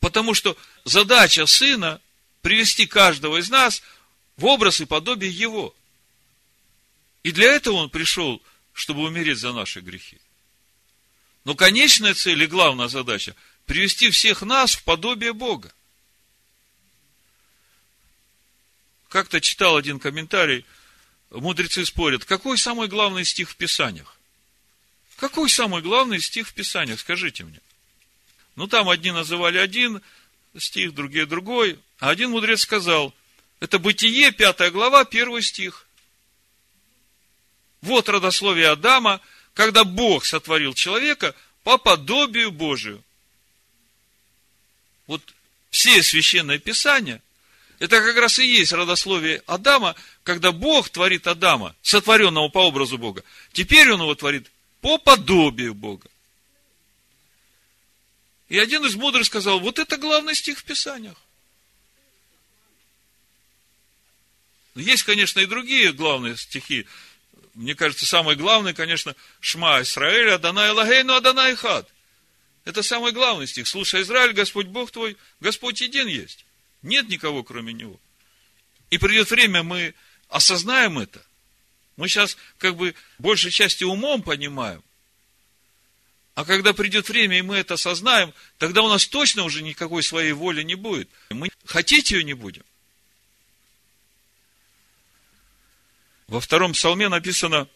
Потому 0.00 0.34
что 0.34 0.56
задача 0.84 1.46
сына 1.46 2.00
привести 2.42 2.86
каждого 2.86 3.38
из 3.38 3.50
нас– 3.50 3.82
в 4.38 4.46
образ 4.46 4.80
и 4.80 4.86
подобие 4.86 5.30
Его. 5.30 5.74
И 7.24 7.32
для 7.32 7.52
этого 7.52 7.74
Он 7.74 7.90
пришел, 7.90 8.40
чтобы 8.72 9.02
умереть 9.02 9.38
за 9.38 9.52
наши 9.52 9.80
грехи. 9.80 10.18
Но 11.44 11.54
конечная 11.54 12.14
цель 12.14 12.42
и 12.42 12.46
главная 12.46 12.88
задача– 12.88 13.34
привести 13.66 14.10
всех 14.10 14.42
нас 14.42 14.76
в 14.76 14.84
подобие 14.84 15.34
Бога. 15.34 15.72
Как-то 19.08 19.40
читал 19.40 19.76
один 19.76 19.98
комментарий, 19.98 20.64
мудрецы 21.30 21.84
спорят, 21.84 22.24
какой 22.24 22.56
самый 22.56 22.88
главный 22.88 23.24
стих 23.24 23.50
в 23.50 23.56
Писаниях? 23.56 24.17
Какой 25.18 25.50
самый 25.50 25.82
главный 25.82 26.20
стих 26.20 26.48
в 26.48 26.54
Писаниях, 26.54 27.00
скажите 27.00 27.42
мне? 27.42 27.60
Ну, 28.54 28.68
там 28.68 28.88
одни 28.88 29.10
называли 29.10 29.58
один 29.58 30.00
стих, 30.56 30.94
другие 30.94 31.26
другой, 31.26 31.78
а 31.98 32.10
один 32.10 32.30
мудрец 32.30 32.60
сказал, 32.60 33.12
это 33.58 33.80
Бытие, 33.80 34.30
пятая 34.30 34.70
глава, 34.70 35.04
первый 35.04 35.42
стих. 35.42 35.86
Вот 37.80 38.08
родословие 38.08 38.68
Адама, 38.68 39.20
когда 39.54 39.82
Бог 39.82 40.24
сотворил 40.24 40.72
человека 40.72 41.34
по 41.64 41.78
подобию 41.78 42.52
Божию. 42.52 43.02
Вот 45.08 45.22
все 45.70 46.02
священное 46.02 46.58
писание 46.58 47.20
Это 47.80 48.00
как 48.00 48.16
раз 48.16 48.38
и 48.38 48.46
есть 48.46 48.72
родословие 48.72 49.42
Адама, 49.46 49.96
когда 50.22 50.52
Бог 50.52 50.90
творит 50.90 51.26
Адама, 51.26 51.74
сотворенного 51.82 52.48
по 52.50 52.60
образу 52.60 52.98
Бога. 52.98 53.24
Теперь 53.52 53.92
он 53.92 54.00
его 54.00 54.14
творит 54.14 54.48
по 54.80 54.98
подобию 54.98 55.74
Бога. 55.74 56.08
И 58.48 58.58
один 58.58 58.84
из 58.86 58.94
мудрых 58.94 59.26
сказал, 59.26 59.60
вот 59.60 59.78
это 59.78 59.96
главный 59.96 60.34
стих 60.34 60.58
в 60.58 60.64
Писаниях. 60.64 61.16
Есть, 64.74 65.02
конечно, 65.02 65.40
и 65.40 65.46
другие 65.46 65.92
главные 65.92 66.36
стихи. 66.36 66.86
Мне 67.54 67.74
кажется, 67.74 68.06
самый 68.06 68.36
главный, 68.36 68.72
конечно, 68.72 69.16
Шма 69.40 69.82
Исраэль, 69.82 70.30
Адонай 70.30 70.70
Лагейну, 70.70 71.14
Адонай 71.14 71.56
Хад. 71.56 71.88
Это 72.64 72.82
самый 72.82 73.12
главный 73.12 73.46
стих. 73.46 73.66
Слушай, 73.66 74.02
Израиль, 74.02 74.32
Господь 74.32 74.66
Бог 74.66 74.90
твой, 74.90 75.16
Господь 75.40 75.80
един 75.80 76.06
есть. 76.06 76.44
Нет 76.82 77.08
никого, 77.08 77.42
кроме 77.42 77.72
Него. 77.72 77.98
И 78.90 78.98
придет 78.98 79.30
время, 79.30 79.62
мы 79.62 79.94
осознаем 80.28 80.98
это. 80.98 81.24
Мы 81.98 82.08
сейчас 82.08 82.36
как 82.58 82.76
бы 82.76 82.94
большей 83.18 83.50
части 83.50 83.82
умом 83.82 84.22
понимаем. 84.22 84.82
А 86.36 86.44
когда 86.44 86.72
придет 86.72 87.08
время, 87.08 87.40
и 87.40 87.42
мы 87.42 87.56
это 87.56 87.74
осознаем, 87.74 88.32
тогда 88.56 88.82
у 88.82 88.88
нас 88.88 89.04
точно 89.08 89.42
уже 89.42 89.62
никакой 89.62 90.04
своей 90.04 90.30
воли 90.30 90.62
не 90.62 90.76
будет. 90.76 91.10
Мы 91.30 91.48
хотеть 91.64 92.12
ее 92.12 92.22
не 92.22 92.34
будем. 92.34 92.62
Во 96.28 96.40
втором 96.40 96.72
псалме 96.72 97.08
написано 97.08 97.66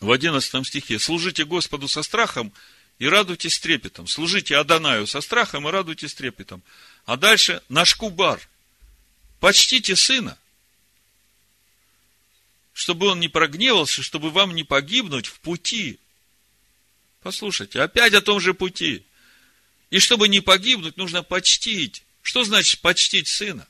в 0.00 0.10
одиннадцатом 0.10 0.64
стихе, 0.64 0.98
служите 0.98 1.44
Господу 1.44 1.86
со 1.86 2.02
страхом 2.02 2.54
и 2.98 3.06
радуйтесь 3.06 3.58
трепетом. 3.58 4.06
Служите 4.06 4.56
Адонаю 4.56 5.06
со 5.06 5.20
страхом 5.20 5.68
и 5.68 5.70
радуйтесь 5.70 6.14
трепетом. 6.14 6.62
А 7.04 7.18
дальше 7.18 7.62
наш 7.68 7.94
кубар. 7.94 8.40
Почтите 9.38 9.96
сына, 9.96 10.38
чтобы 12.76 13.06
он 13.06 13.20
не 13.20 13.28
прогневался, 13.28 14.02
чтобы 14.02 14.30
вам 14.30 14.54
не 14.54 14.62
погибнуть 14.62 15.28
в 15.28 15.40
пути. 15.40 15.98
Послушайте, 17.22 17.80
опять 17.80 18.12
о 18.12 18.20
том 18.20 18.38
же 18.38 18.52
пути. 18.52 19.02
И 19.88 19.98
чтобы 19.98 20.28
не 20.28 20.42
погибнуть, 20.42 20.98
нужно 20.98 21.22
почтить. 21.22 22.02
Что 22.20 22.44
значит 22.44 22.82
почтить 22.82 23.28
сына? 23.28 23.66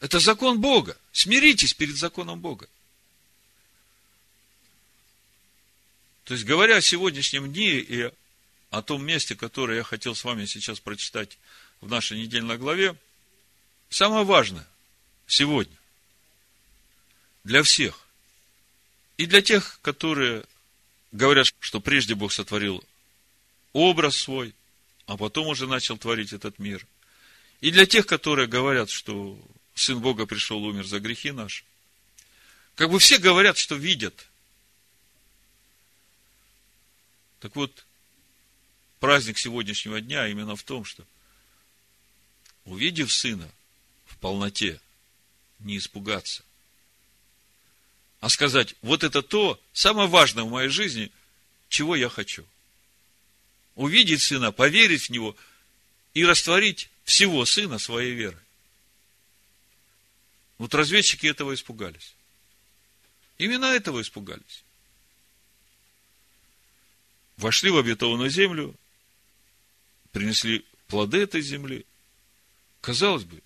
Это 0.00 0.18
закон 0.18 0.60
Бога. 0.60 0.98
Смиритесь 1.12 1.72
перед 1.72 1.96
законом 1.96 2.40
Бога. 2.40 2.68
То 6.24 6.34
есть, 6.34 6.44
говоря 6.44 6.78
о 6.78 6.82
сегодняшнем 6.82 7.52
дне 7.52 7.78
и 7.78 8.10
о 8.70 8.82
том 8.82 9.06
месте, 9.06 9.36
которое 9.36 9.76
я 9.76 9.84
хотел 9.84 10.16
с 10.16 10.24
вами 10.24 10.46
сейчас 10.46 10.80
прочитать 10.80 11.38
в 11.80 11.88
нашей 11.88 12.18
недельной 12.18 12.58
главе, 12.58 12.96
самое 13.88 14.24
важное 14.24 14.66
сегодня 15.28 15.77
для 17.44 17.62
всех 17.62 18.06
и 19.16 19.26
для 19.26 19.42
тех, 19.42 19.78
которые 19.82 20.44
говорят, 21.12 21.46
что 21.58 21.80
прежде 21.80 22.14
Бог 22.14 22.32
сотворил 22.32 22.84
образ 23.72 24.16
свой, 24.16 24.54
а 25.06 25.16
потом 25.16 25.48
уже 25.48 25.66
начал 25.66 25.98
творить 25.98 26.32
этот 26.32 26.58
мир. 26.58 26.86
И 27.60 27.70
для 27.70 27.86
тех, 27.86 28.06
которые 28.06 28.46
говорят, 28.46 28.90
что 28.90 29.38
Сын 29.74 30.00
Бога 30.00 30.26
пришел, 30.26 30.62
умер 30.62 30.86
за 30.86 31.00
грехи 31.00 31.32
наши. 31.32 31.64
Как 32.74 32.90
бы 32.90 32.98
все 32.98 33.18
говорят, 33.18 33.56
что 33.56 33.74
видят 33.74 34.28
Так 37.40 37.54
вот, 37.54 37.86
праздник 39.00 39.38
сегодняшнего 39.38 40.00
дня 40.00 40.26
именно 40.26 40.56
в 40.56 40.62
том, 40.62 40.84
что 40.84 41.04
увидев 42.64 43.12
сына 43.12 43.48
в 44.06 44.16
полноте, 44.18 44.80
не 45.60 45.78
испугаться, 45.78 46.44
а 48.20 48.28
сказать, 48.28 48.74
вот 48.82 49.04
это 49.04 49.22
то, 49.22 49.60
самое 49.72 50.08
важное 50.08 50.44
в 50.44 50.50
моей 50.50 50.68
жизни, 50.68 51.12
чего 51.68 51.96
я 51.96 52.08
хочу. 52.08 52.44
Увидеть 53.74 54.22
сына, 54.22 54.50
поверить 54.50 55.06
в 55.06 55.10
него 55.10 55.36
и 56.14 56.24
растворить 56.24 56.90
всего 57.04 57.44
сына 57.44 57.78
своей 57.78 58.12
верой. 58.12 58.40
Вот 60.58 60.74
разведчики 60.74 61.26
этого 61.26 61.54
испугались. 61.54 62.14
Именно 63.38 63.66
этого 63.66 64.02
испугались 64.02 64.64
вошли 67.38 67.70
в 67.70 67.78
обетованную 67.78 68.28
землю, 68.28 68.74
принесли 70.12 70.64
плоды 70.88 71.22
этой 71.22 71.40
земли. 71.40 71.86
Казалось 72.80 73.24
бы, 73.24 73.40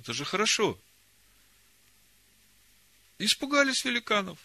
это 0.00 0.12
же 0.12 0.24
хорошо. 0.24 0.78
Испугались 3.18 3.84
великанов. 3.84 4.38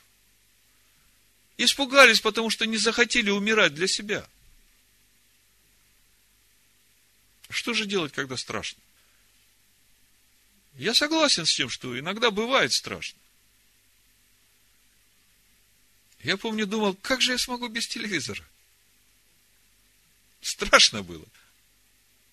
Испугались, 1.58 2.22
потому 2.22 2.50
что 2.50 2.66
не 2.66 2.78
захотели 2.78 3.30
умирать 3.30 3.74
для 3.74 3.88
себя. 3.88 4.28
Что 7.50 7.74
же 7.74 7.86
делать, 7.86 8.14
когда 8.14 8.38
страшно? 8.38 8.82
Я 10.76 10.94
согласен 10.94 11.46
с 11.46 11.54
тем, 11.54 11.70
что 11.70 12.00
иногда 12.00 12.32
бывает 12.32 12.72
страшно. 12.72 13.20
Я 16.22 16.38
помню, 16.38 16.66
думал, 16.68 16.96
как 16.96 17.22
же 17.22 17.32
я 17.32 17.38
смогу 17.38 17.68
без 17.68 17.88
телевизора? 17.88 18.46
Страшно 20.42 21.02
было. 21.02 21.26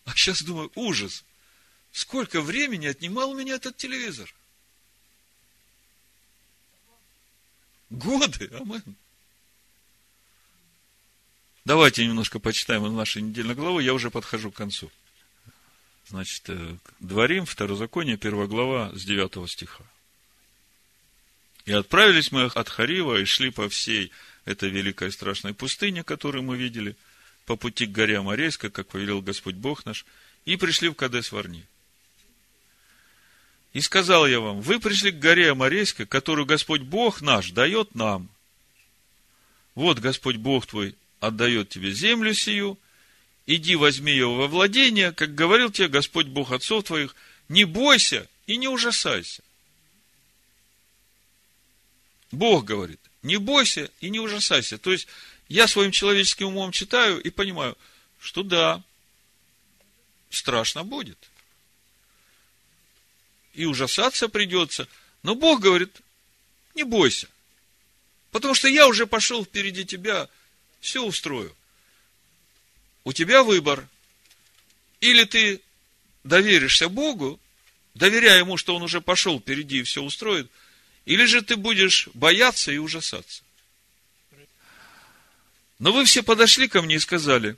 А 0.05 0.14
сейчас 0.14 0.42
думаю, 0.42 0.70
ужас. 0.75 1.25
Сколько 1.92 2.40
времени 2.40 2.87
отнимал 2.87 3.31
у 3.31 3.37
меня 3.37 3.55
этот 3.55 3.77
телевизор? 3.77 4.33
Годы, 7.90 8.51
амен. 8.53 8.96
Давайте 11.64 12.07
немножко 12.07 12.38
почитаем 12.38 12.94
нашей 12.94 13.22
недельной 13.22 13.55
главы, 13.55 13.83
я 13.83 13.92
уже 13.94 14.11
подхожу 14.11 14.51
к 14.51 14.57
концу. 14.57 14.90
Значит, 16.09 16.44
э, 16.49 16.77
Дворим, 17.01 17.44
Второзаконие, 17.44 18.16
первая 18.16 18.46
глава, 18.46 18.92
с 18.94 19.05
9 19.05 19.51
стиха. 19.51 19.85
И 21.64 21.72
отправились 21.72 22.31
мы 22.31 22.44
от 22.44 22.68
Харива 22.68 23.20
и 23.20 23.25
шли 23.25 23.51
по 23.51 23.68
всей 23.68 24.12
этой 24.44 24.70
великой 24.70 25.09
и 25.09 25.11
страшной 25.11 25.55
пустыне, 25.55 26.05
которую 26.05 26.44
мы 26.44 26.57
видели, 26.57 26.96
по 27.44 27.57
пути 27.57 27.87
к 27.87 27.90
горе 27.90 28.18
Амарейской, 28.18 28.70
как 28.70 28.87
повелел 28.87 29.20
Господь 29.20 29.57
Бог 29.57 29.85
наш, 29.85 30.07
и 30.44 30.57
пришли 30.57 30.88
в 30.88 30.94
Кадес 30.94 31.33
Варни. 31.33 31.64
И 33.76 33.82
сказал 33.82 34.26
я 34.26 34.40
вам, 34.40 34.62
вы 34.62 34.80
пришли 34.80 35.10
к 35.10 35.18
горе 35.18 35.50
Амарейской, 35.50 36.06
которую 36.06 36.46
Господь 36.46 36.80
Бог 36.80 37.20
наш 37.20 37.50
дает 37.50 37.94
нам. 37.94 38.30
Вот 39.74 39.98
Господь 39.98 40.36
Бог 40.36 40.64
твой 40.64 40.94
отдает 41.20 41.68
тебе 41.68 41.92
землю 41.92 42.32
сию, 42.32 42.78
иди 43.44 43.76
возьми 43.76 44.12
ее 44.12 44.28
во 44.28 44.46
владение, 44.46 45.12
как 45.12 45.34
говорил 45.34 45.70
тебе 45.70 45.88
Господь 45.88 46.24
Бог 46.24 46.52
отцов 46.52 46.84
твоих, 46.84 47.14
не 47.50 47.64
бойся 47.64 48.26
и 48.46 48.56
не 48.56 48.66
ужасайся. 48.66 49.42
Бог 52.32 52.64
говорит, 52.64 53.00
не 53.22 53.36
бойся 53.36 53.90
и 54.00 54.08
не 54.08 54.20
ужасайся. 54.20 54.78
То 54.78 54.90
есть, 54.90 55.06
я 55.50 55.68
своим 55.68 55.90
человеческим 55.90 56.46
умом 56.46 56.72
читаю 56.72 57.20
и 57.20 57.28
понимаю, 57.28 57.76
что 58.20 58.42
да, 58.42 58.82
страшно 60.30 60.82
будет. 60.82 61.18
И 63.56 63.64
ужасаться 63.64 64.28
придется. 64.28 64.86
Но 65.24 65.34
Бог 65.34 65.60
говорит, 65.60 65.90
не 66.74 66.84
бойся. 66.84 67.28
Потому 68.30 68.54
что 68.54 68.68
я 68.68 68.86
уже 68.86 69.06
пошел 69.06 69.44
впереди 69.44 69.84
тебя, 69.84 70.28
все 70.80 71.02
устрою. 71.02 71.54
У 73.02 73.12
тебя 73.12 73.42
выбор. 73.42 73.88
Или 75.00 75.24
ты 75.24 75.60
доверишься 76.22 76.88
Богу, 76.88 77.40
доверяя 77.94 78.38
Ему, 78.38 78.56
что 78.56 78.76
Он 78.76 78.82
уже 78.82 79.00
пошел 79.00 79.40
впереди 79.40 79.80
и 79.80 79.82
все 79.82 80.02
устроит– 80.02 80.48
или 81.06 81.24
же 81.24 81.40
ты 81.40 81.56
будешь 81.56 82.08
бояться 82.14 82.72
и 82.72 82.78
ужасаться? 82.78 83.42
Но 85.78 85.92
вы 85.92 86.04
все 86.04 86.22
подошли 86.22 86.68
ко 86.68 86.82
мне 86.82 86.96
и 86.96 86.98
сказали, 86.98 87.56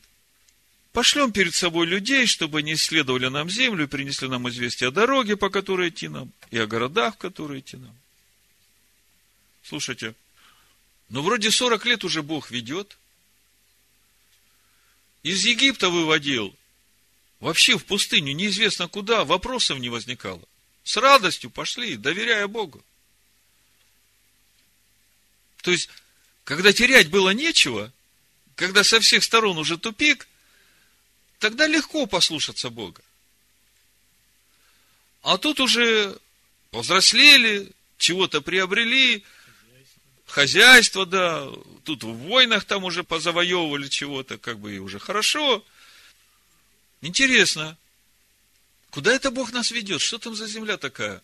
пошлем 0.98 1.30
перед 1.30 1.54
собой 1.54 1.86
людей, 1.86 2.26
чтобы 2.26 2.58
они 2.58 2.72
исследовали 2.72 3.28
нам 3.28 3.48
землю 3.48 3.84
и 3.84 3.86
принесли 3.86 4.26
нам 4.26 4.48
известие 4.48 4.88
о 4.88 4.90
дороге, 4.90 5.36
по 5.36 5.48
которой 5.48 5.90
идти 5.90 6.08
нам, 6.08 6.32
и 6.50 6.58
о 6.58 6.66
городах, 6.66 7.14
в 7.14 7.18
которые 7.18 7.60
идти 7.60 7.76
нам. 7.76 7.96
Слушайте, 9.62 10.16
ну 11.08 11.22
вроде 11.22 11.52
40 11.52 11.86
лет 11.86 12.02
уже 12.02 12.24
Бог 12.24 12.50
ведет. 12.50 12.98
Из 15.22 15.44
Египта 15.44 15.88
выводил. 15.88 16.52
Вообще 17.38 17.78
в 17.78 17.84
пустыню, 17.84 18.32
неизвестно 18.32 18.88
куда, 18.88 19.24
вопросов 19.24 19.78
не 19.78 19.90
возникало. 19.90 20.42
С 20.82 20.96
радостью 20.96 21.48
пошли, 21.48 21.94
доверяя 21.94 22.48
Богу. 22.48 22.84
То 25.62 25.70
есть, 25.70 25.90
когда 26.42 26.72
терять 26.72 27.08
было 27.08 27.30
нечего, 27.30 27.92
когда 28.56 28.82
со 28.82 28.98
всех 28.98 29.22
сторон 29.22 29.58
уже 29.58 29.78
тупик, 29.78 30.26
тогда 31.38 31.66
легко 31.66 32.06
послушаться 32.06 32.70
Бога. 32.70 33.02
А 35.22 35.38
тут 35.38 35.60
уже 35.60 36.18
повзрослели, 36.70 37.70
чего-то 37.96 38.40
приобрели, 38.40 39.24
хозяйство, 40.26 41.06
да, 41.06 41.48
тут 41.84 42.04
в 42.04 42.12
войнах 42.12 42.64
там 42.64 42.84
уже 42.84 43.02
позавоевывали 43.02 43.88
чего-то, 43.88 44.38
как 44.38 44.58
бы 44.58 44.76
и 44.76 44.78
уже 44.78 44.98
хорошо. 44.98 45.64
Интересно, 47.00 47.76
куда 48.90 49.12
это 49.12 49.30
Бог 49.30 49.52
нас 49.52 49.70
ведет? 49.70 50.00
Что 50.00 50.18
там 50.18 50.34
за 50.34 50.46
земля 50.46 50.76
такая? 50.76 51.22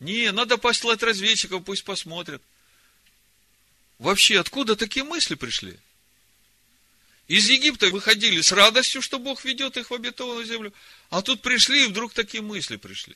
Не, 0.00 0.32
надо 0.32 0.58
послать 0.58 1.02
разведчиков, 1.02 1.64
пусть 1.64 1.84
посмотрят. 1.84 2.42
Вообще, 3.98 4.40
откуда 4.40 4.74
такие 4.74 5.04
мысли 5.04 5.36
пришли? 5.36 5.78
Из 7.32 7.48
Египта 7.48 7.88
выходили 7.88 8.42
с 8.42 8.52
радостью, 8.52 9.00
что 9.00 9.18
Бог 9.18 9.42
ведет 9.46 9.78
их 9.78 9.90
в 9.90 9.94
обетованную 9.94 10.44
землю, 10.44 10.70
а 11.08 11.22
тут 11.22 11.40
пришли, 11.40 11.84
и 11.84 11.86
вдруг 11.86 12.12
такие 12.12 12.42
мысли 12.42 12.76
пришли. 12.76 13.14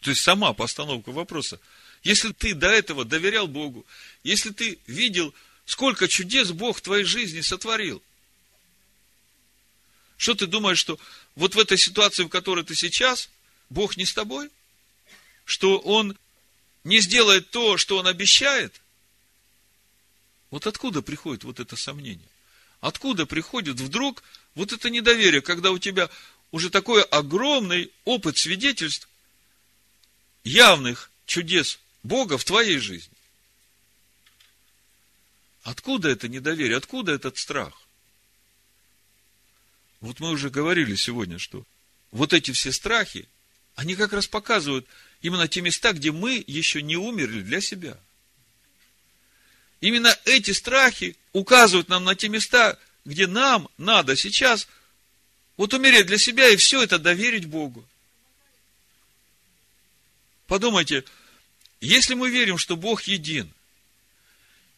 То 0.00 0.10
есть 0.10 0.22
сама 0.22 0.54
постановка 0.54 1.12
вопроса. 1.12 1.60
Если 2.02 2.32
ты 2.32 2.54
до 2.54 2.66
этого 2.66 3.04
доверял 3.04 3.46
Богу, 3.46 3.86
если 4.24 4.50
ты 4.50 4.80
видел, 4.88 5.32
сколько 5.64 6.08
чудес 6.08 6.50
Бог 6.50 6.78
в 6.78 6.80
твоей 6.80 7.04
жизни 7.04 7.42
сотворил, 7.42 8.02
что 10.16 10.34
ты 10.34 10.48
думаешь, 10.48 10.78
что 10.78 10.98
вот 11.36 11.54
в 11.54 11.60
этой 11.60 11.78
ситуации, 11.78 12.24
в 12.24 12.28
которой 12.28 12.64
ты 12.64 12.74
сейчас, 12.74 13.30
Бог 13.70 13.96
не 13.96 14.04
с 14.04 14.12
тобой? 14.12 14.50
Что 15.44 15.78
Он 15.78 16.18
не 16.82 16.98
сделает 16.98 17.50
то, 17.50 17.76
что 17.76 17.98
Он 17.98 18.08
обещает? 18.08 18.82
Вот 20.52 20.66
откуда 20.66 21.00
приходит 21.00 21.44
вот 21.44 21.60
это 21.60 21.76
сомнение? 21.76 22.28
Откуда 22.80 23.24
приходит 23.24 23.80
вдруг 23.80 24.22
вот 24.54 24.70
это 24.70 24.90
недоверие, 24.90 25.40
когда 25.40 25.70
у 25.70 25.78
тебя 25.78 26.10
уже 26.50 26.68
такой 26.68 27.02
огромный 27.02 27.90
опыт 28.04 28.36
свидетельств 28.36 29.08
явных 30.44 31.10
чудес 31.24 31.78
Бога 32.02 32.36
в 32.36 32.44
твоей 32.44 32.78
жизни? 32.78 33.16
Откуда 35.62 36.10
это 36.10 36.28
недоверие? 36.28 36.76
Откуда 36.76 37.12
этот 37.12 37.38
страх? 37.38 37.72
Вот 40.00 40.20
мы 40.20 40.28
уже 40.28 40.50
говорили 40.50 40.96
сегодня, 40.96 41.38
что 41.38 41.64
вот 42.10 42.34
эти 42.34 42.50
все 42.50 42.72
страхи, 42.72 43.26
они 43.74 43.94
как 43.94 44.12
раз 44.12 44.26
показывают 44.26 44.86
именно 45.22 45.48
те 45.48 45.62
места, 45.62 45.94
где 45.94 46.12
мы 46.12 46.44
еще 46.46 46.82
не 46.82 46.96
умерли 46.96 47.40
для 47.40 47.62
себя– 47.62 47.98
Именно 49.82 50.16
эти 50.26 50.52
страхи 50.52 51.16
указывают 51.32 51.88
нам 51.88 52.04
на 52.04 52.14
те 52.14 52.28
места, 52.28 52.78
где 53.04 53.26
нам 53.26 53.68
надо 53.78 54.14
сейчас 54.16 54.68
вот 55.56 55.74
умереть 55.74 56.06
для 56.06 56.18
себя 56.18 56.48
и 56.48 56.56
все 56.56 56.82
это 56.82 57.00
доверить 57.00 57.46
Богу. 57.46 57.84
Подумайте, 60.46 61.02
если 61.80 62.14
мы 62.14 62.30
верим, 62.30 62.58
что 62.58 62.76
Бог 62.76 63.02
един, 63.02 63.52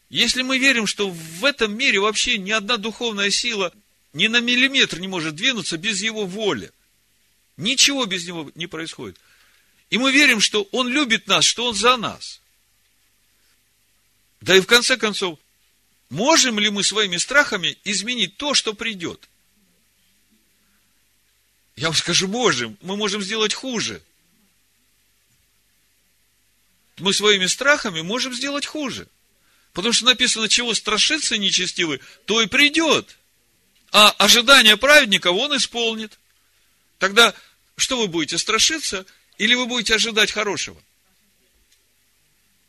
если 0.08 0.40
мы 0.40 0.58
верим, 0.58 0.86
что 0.86 1.10
в 1.10 1.44
этом 1.44 1.76
мире 1.76 2.00
вообще 2.00 2.38
ни 2.38 2.50
одна 2.50 2.78
духовная 2.78 3.30
сила 3.30 3.74
ни 4.14 4.26
на 4.26 4.40
миллиметр 4.40 5.00
не 5.00 5.08
может 5.08 5.34
двинуться 5.34 5.76
без 5.76 6.00
Его 6.00 6.24
воли, 6.24 6.72
ничего 7.58 8.06
без 8.06 8.26
Него 8.26 8.50
не 8.54 8.68
происходит, 8.68 9.18
и 9.90 9.98
мы 9.98 10.12
верим, 10.12 10.40
что 10.40 10.62
Он 10.72 10.88
любит 10.88 11.26
нас, 11.26 11.44
что 11.44 11.66
Он 11.66 11.74
за 11.74 11.98
нас– 11.98 12.40
да 14.44 14.54
и 14.54 14.61
в 14.61 14.66
конце 14.66 14.98
концов, 14.98 15.38
можем 16.11 16.59
ли 16.59 16.68
мы 16.68 16.85
своими 16.85 17.16
страхами 17.16 17.78
изменить 17.83 18.37
то, 18.37 18.52
что 18.52 18.74
придет? 18.74 19.26
Я 21.76 21.87
вам 21.87 21.96
скажу, 21.96 22.28
можем. 22.28 22.76
Мы 22.83 22.98
можем 22.98 23.22
сделать 23.22 23.54
хуже. 23.54 24.02
Мы 26.98 27.14
своими 27.14 27.46
страхами 27.46 28.02
можем 28.02 28.35
сделать 28.35 28.66
хуже. 28.66 29.09
Потому 29.72 29.94
что 29.94 30.04
написано, 30.04 30.46
чего 30.50 30.74
страшится 30.74 31.38
нечестивый, 31.38 32.00
то 32.26 32.42
и 32.42 32.46
придет. 32.46 33.16
А 33.92 34.11
ожидание 34.11 34.76
праведника 34.76 35.28
он 35.28 35.57
исполнит. 35.57 36.18
Тогда 36.98 37.35
что 37.78 37.98
вы 37.98 38.09
будете, 38.09 38.37
страшиться 38.37 39.07
или 39.38 39.54
вы 39.54 39.64
будете 39.64 39.94
ожидать 39.94 40.33
хорошего? 40.33 40.78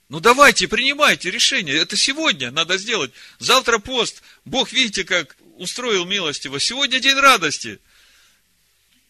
Ну 0.08 0.20
давайте, 0.20 0.68
принимайте 0.68 1.32
решение. 1.32 1.76
Это 1.78 1.98
сегодня 1.98 2.52
надо 2.52 2.78
сделать. 2.78 3.12
Завтра 3.40 3.80
пост. 3.80 4.22
Бог, 4.46 4.72
видите, 4.72 5.04
как 5.04 5.36
устроил 5.58 6.06
милостиво. 6.06 6.60
Сегодня 6.60 7.00
день 7.00 7.18
радости. 7.18 7.80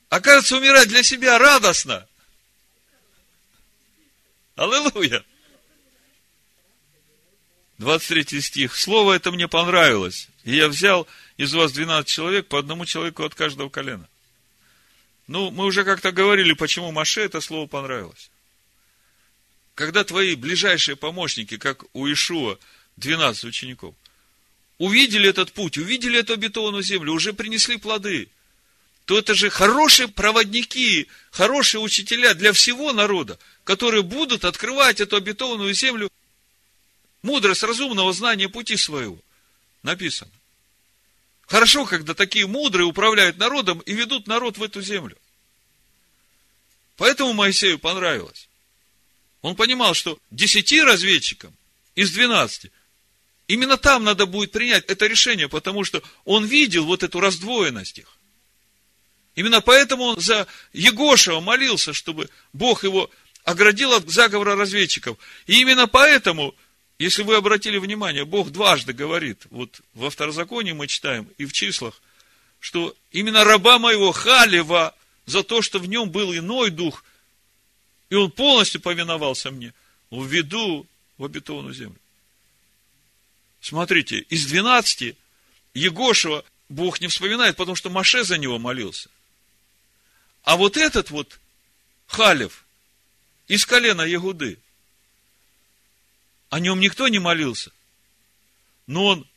Окажется, 0.09 0.55
умирать 0.55 0.87
для 0.87 1.03
себя 1.03 1.37
радостно. 1.37 2.07
Аллилуйя. 4.55 5.25
23 7.79 8.39
стих. 8.39 8.73
Слово 8.73 9.13
это 9.13 9.31
мне 9.31 9.49
понравилось. 9.49 10.29
И 10.45 10.55
я 10.55 10.69
взял 10.69 11.07
из 11.35 11.53
вас 11.53 11.73
12 11.73 12.07
человек, 12.07 12.47
по 12.47 12.57
одному 12.57 12.85
человеку 12.85 13.25
от 13.25 13.35
каждого 13.35 13.67
колена. 13.67 14.07
Ну, 15.27 15.51
мы 15.51 15.65
уже 15.65 15.83
как-то 15.83 16.13
говорили, 16.13 16.53
почему 16.53 16.93
Маше 16.93 17.19
это 17.19 17.41
слово 17.41 17.67
понравилось 17.67 18.29
когда 19.75 20.05
твои 20.05 20.35
ближайшие 20.35 20.95
помощники, 20.95 21.57
как 21.57 21.83
у 21.93 22.11
Ишуа, 22.11 22.57
12 22.95 23.43
учеников, 23.43 23.93
увидели 24.77 25.29
этот 25.29 25.51
путь, 25.51 25.77
увидели 25.77 26.19
эту 26.19 26.33
обетованную 26.33 26.81
землю, 26.81 27.13
уже 27.13 27.33
принесли 27.33 27.77
плоды, 27.77 28.29
то 29.03 29.19
это 29.19 29.35
же 29.35 29.49
хорошие 29.49 30.07
проводники, 30.07 31.07
хорошие 31.29 31.81
учителя 31.81 32.33
для 32.33 32.53
всего 32.53 32.93
народа, 32.93 33.37
которые 33.65 34.01
будут 34.01 34.45
открывать 34.45 35.01
эту 35.01 35.17
обетованную 35.17 35.73
землю. 35.73 36.09
Мудрость 37.21 37.63
разумного 37.63 38.13
знания 38.13 38.49
пути 38.49 38.77
своего. 38.77 39.19
Написано. 39.83 40.31
Хорошо, 41.47 41.85
когда 41.85 42.13
такие 42.13 42.47
мудрые 42.47 42.87
управляют 42.87 43.37
народом 43.37 43.79
и 43.79 43.93
ведут 43.93 44.25
народ 44.25 44.57
в 44.57 44.63
эту 44.63 44.81
землю. 44.81 45.17
Поэтому 46.97 47.33
Моисею 47.33 47.77
понравилось. 47.77 48.47
Он 49.45 49.55
понимал, 49.55 49.93
что 49.93 50.17
десяти 50.31 50.81
разведчикам 50.81 51.53
из 51.93 52.11
двенадцати, 52.11 52.71
именно 53.47 53.77
там 53.77 54.03
надо 54.03 54.25
будет 54.25 54.51
принять 54.51 54.85
это 54.85 55.05
решение, 55.05 55.47
потому 55.47 55.83
что 55.83 56.01
он 56.23 56.45
видел 56.45 56.85
вот 56.85 57.03
эту 57.03 57.19
раздвоенность 57.19 57.99
их. 57.99 58.17
Именно 59.35 59.61
поэтому 59.61 60.05
он 60.05 60.19
за 60.19 60.47
Егошева 60.73 61.41
молился, 61.41 61.93
чтобы 61.93 62.27
Бог 62.53 62.83
его 62.83 63.11
оградил 63.43 63.93
от 63.93 64.09
заговора 64.09 64.55
разведчиков. 64.55 65.19
И 65.45 65.61
именно 65.61 65.85
поэтому, 65.85 66.55
если 66.97 67.21
вы 67.21 67.35
обратили 67.35 67.77
внимание, 67.77 68.25
Бог 68.25 68.49
дважды 68.49 68.93
говорит, 68.93 69.43
вот 69.51 69.81
во 69.93 70.09
второзаконии 70.09 70.71
мы 70.71 70.87
читаем 70.87 71.29
и 71.37 71.45
в 71.45 71.53
числах, 71.53 72.01
что 72.59 72.95
именно 73.11 73.43
раба 73.43 73.77
моего 73.77 74.11
Халева 74.11 74.95
за 75.27 75.43
то, 75.43 75.61
что 75.61 75.77
в 75.77 75.87
нем 75.87 76.09
был 76.09 76.33
иной 76.33 76.71
дух– 76.71 77.03
и 78.09 78.15
он 78.15 78.31
полностью 78.31 78.81
повиновался 78.81 79.51
мне, 79.51 79.73
введу 80.11 80.87
в 81.17 81.25
обетованную 81.25 81.73
землю. 81.73 81.99
Смотрите, 83.61 84.19
из 84.19 84.45
двенадцати 84.45 85.17
Егошева 85.73 86.45
Бог 86.69 87.01
не 87.01 87.07
вспоминает, 87.07 87.55
потому 87.55 87.75
что 87.75 87.89
Маше 87.89 88.23
за 88.23 88.37
него 88.37 88.59
молился. 88.59 89.09
А 90.43 90.57
вот 90.57 90.77
этот 90.77 91.09
вот 91.09 91.39
Халев 92.07 92.65
из 93.47 93.65
колена 93.65 94.03
Ягуды, 94.03 94.59
о 96.49 96.59
нем 96.59 96.79
никто 96.79 97.07
не 97.07 97.19
молился. 97.19 97.71
Но 98.87 99.05
он 99.05 99.27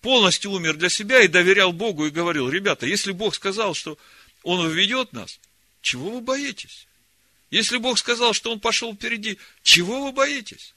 полностью 0.00 0.50
умер 0.50 0.76
для 0.76 0.88
себя 0.88 1.22
и 1.22 1.28
доверял 1.28 1.72
Богу 1.72 2.06
и 2.06 2.10
говорил, 2.10 2.48
ребята, 2.48 2.86
если 2.86 3.12
Бог 3.12 3.34
сказал, 3.34 3.74
что 3.74 3.96
Он 4.42 4.68
введет 4.68 5.12
нас, 5.12 5.38
чего 5.80 6.10
вы 6.10 6.20
боитесь? 6.20 6.87
Если 7.50 7.78
Бог 7.78 7.98
сказал, 7.98 8.34
что 8.34 8.52
Он 8.52 8.60
пошел 8.60 8.94
впереди, 8.94 9.38
чего 9.62 10.04
вы 10.04 10.12
боитесь? 10.12 10.74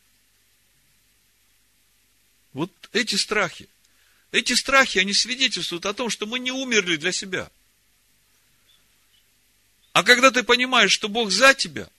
Вот 2.54 2.72
эти 2.94 3.16
страхи. 3.16 3.68
Эти 4.32 4.54
страхи, 4.54 5.00
они 5.00 5.14
свидетельствуют 5.14 5.86
о 5.86 5.94
том, 5.94 6.10
что 6.10 6.26
мы 6.26 6.40
не 6.40 6.52
умерли 6.52 6.96
для 6.96 7.12
себя. 7.12 7.52
А 9.92 10.04
когда 10.04 10.32
ты 10.32 10.44
понимаешь, 10.44 10.92
что 10.92 11.10
Бог 11.10 11.32
за 11.32 11.54
тебя, 11.54 11.90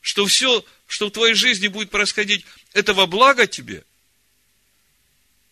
что 0.00 0.24
все, 0.24 0.64
что 0.86 1.08
в 1.08 1.12
твоей 1.12 1.34
жизни 1.34 1.68
будет 1.68 1.90
происходить, 1.90 2.46
это 2.72 2.94
во 2.94 3.06
благо 3.06 3.46
тебе, 3.46 3.84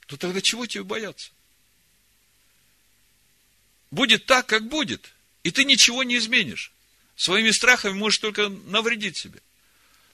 то 0.07 0.17
тогда 0.17 0.41
чего 0.41 0.65
тебе 0.65 0.85
бояться? 0.85 1.31
Будет 3.91 4.25
так, 4.25 4.47
как 4.47 4.69
будет, 4.69 5.13
и 5.43 5.51
ты 5.51 5.65
ничего 5.65 6.03
не 6.03 6.17
изменишь. 6.17 6.73
Своими 7.19 7.51
страхами 7.51 7.95
можешь 7.95 8.21
только 8.21 8.49
навредить 8.49 9.17
себе. 9.17 9.41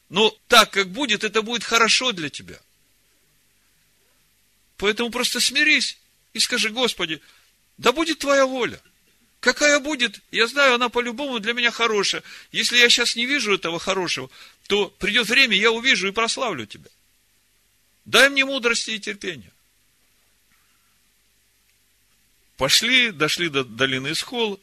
Но 0.08 0.34
так, 0.48 0.70
как 0.70 0.88
будет, 0.88 1.22
это 1.22 1.42
будет 1.42 1.62
хорошо 1.62 2.12
для 2.12 2.30
тебя. 2.30 2.58
Поэтому 4.78 5.10
просто 5.10 5.38
смирись 5.38 5.98
и 6.32 6.40
скажи, 6.40 6.70
Господи, 6.70 7.20
да 7.76 7.92
будет 7.92 8.20
Твоя 8.20 8.46
воля. 8.46 8.80
Какая 9.40 9.80
будет, 9.80 10.22
я 10.30 10.46
знаю, 10.46 10.76
она 10.76 10.88
по-любому 10.88 11.40
для 11.40 11.52
меня 11.52 11.70
хорошая. 11.70 12.22
Если 12.52 12.78
я 12.78 12.88
сейчас 12.88 13.16
не 13.16 13.26
вижу 13.26 13.54
этого 13.54 13.78
хорошего, 13.78 14.30
то 14.66 14.88
придет 14.88 15.28
время, 15.28 15.58
я 15.58 15.72
увижу 15.72 16.08
и 16.08 16.12
прославлю 16.12 16.64
тебя. 16.64 16.88
Дай 18.06 18.30
мне 18.30 18.46
мудрости 18.46 18.92
и 18.92 18.98
терпения. 18.98 19.52
Пошли, 22.56 23.10
дошли 23.10 23.50
до 23.50 23.62
долины 23.62 24.12
Исхол, 24.12 24.58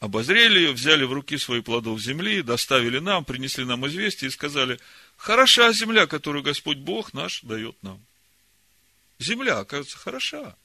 обозрели 0.00 0.60
ее, 0.60 0.72
взяли 0.72 1.04
в 1.04 1.12
руки 1.12 1.38
свои 1.38 1.60
плодов 1.60 2.00
земли, 2.00 2.42
доставили 2.42 2.98
нам, 2.98 3.24
принесли 3.24 3.64
нам 3.64 3.86
известие 3.86 4.28
и 4.28 4.32
сказали, 4.32 4.78
хороша 5.16 5.72
земля, 5.72 6.06
которую 6.06 6.42
Господь 6.42 6.78
Бог 6.78 7.12
наш 7.12 7.42
дает 7.42 7.76
нам. 7.82 8.04
Земля, 9.18 9.58
оказывается, 9.58 9.98
хороша. 9.98 10.56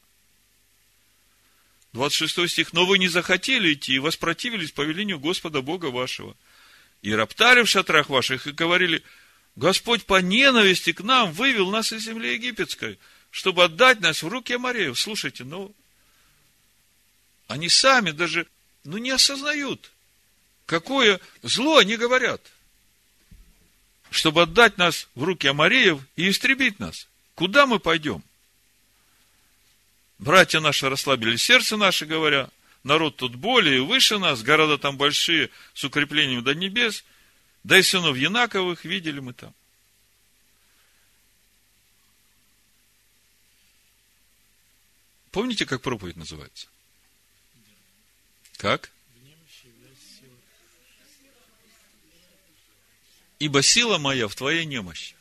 26 1.94 2.52
стих. 2.52 2.74
Но 2.74 2.86
вы 2.86 3.00
не 3.00 3.08
захотели 3.08 3.74
идти 3.74 3.94
и 3.94 4.00
воспротивились 4.00 4.72
повелению 4.72 5.20
Господа 5.20 5.62
Бога 5.62 5.88
вашего. 5.88 6.36
И 7.02 7.14
роптали 7.14 7.64
в 7.64 7.70
шатрах 7.70 8.10
ваших 8.10 8.48
и 8.48 8.52
говорили, 8.52 9.04
Господь 9.56 10.06
по 10.06 10.22
ненависти 10.22 10.94
к 10.94 11.02
нам 11.02 11.32
вывел 11.32 11.70
нас 11.70 11.92
из 11.92 12.04
земли 12.04 12.34
египетской, 12.34 12.98
чтобы 13.30 13.64
отдать 13.64 14.00
нас 14.00 14.24
в 14.24 14.28
руки 14.28 14.54
Амареев. 14.54 15.00
Слушайте, 15.00 15.44
ну, 15.44 15.74
они 17.48 17.70
сами 17.70 18.12
даже, 18.12 18.48
ну, 18.84 18.98
не 18.98 19.12
осознают, 19.12 19.92
какое 20.66 21.20
зло 21.42 21.78
они 21.78 21.98
говорят, 21.98 22.42
чтобы 24.10 24.44
отдать 24.44 24.78
нас 24.78 25.08
в 25.16 25.24
руки 25.24 25.48
Амареев 25.48 26.00
и 26.16 26.30
истребить 26.30 26.80
нас. 26.80 27.08
Куда 27.36 27.66
мы 27.66 27.80
пойдем? 27.80 28.24
Братья 30.20 30.60
наши 30.60 30.90
расслабили 30.90 31.36
сердце 31.36 31.78
наше, 31.78 32.06
говоря, 32.06 32.50
народ 32.84 33.18
тут 33.18 33.36
более 33.36 33.84
выше 33.84 34.20
нас, 34.20 34.44
города 34.44 34.78
там 34.78 34.98
большие, 34.98 35.50
с 35.74 35.84
укреплением 35.84 36.44
до 36.44 36.54
небес, 36.54 37.04
да 37.64 37.80
и 37.80 37.82
сынов 37.82 38.16
Янаковых 38.18 38.86
видели 38.86 39.20
мы 39.20 39.34
там. 39.34 39.54
Помните, 45.32 45.66
как 45.66 45.82
проповедь 45.82 46.16
называется? 46.16 46.68
Как? 48.64 48.94
Ибо 53.38 53.62
сила 53.62 53.98
моя 53.98 54.30
в 54.30 54.36
твоей 54.36 54.64
немощи. 54.64 55.18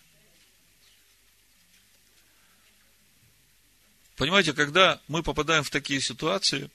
Понимаете, 4.15 4.53
когда 4.53 5.01
мы 5.09 5.25
попадаем 5.25 5.65
в 5.65 5.71
такие 5.71 6.01
ситуации, 6.01 6.71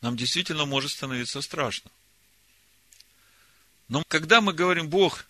нам 0.00 0.16
действительно 0.16 0.64
может 0.64 0.92
становиться 0.92 1.42
страшно. 1.42 1.90
Но 3.88 4.02
когда 4.08 4.40
мы 4.40 4.54
говорим, 4.54 4.88
Бог, 4.88 5.26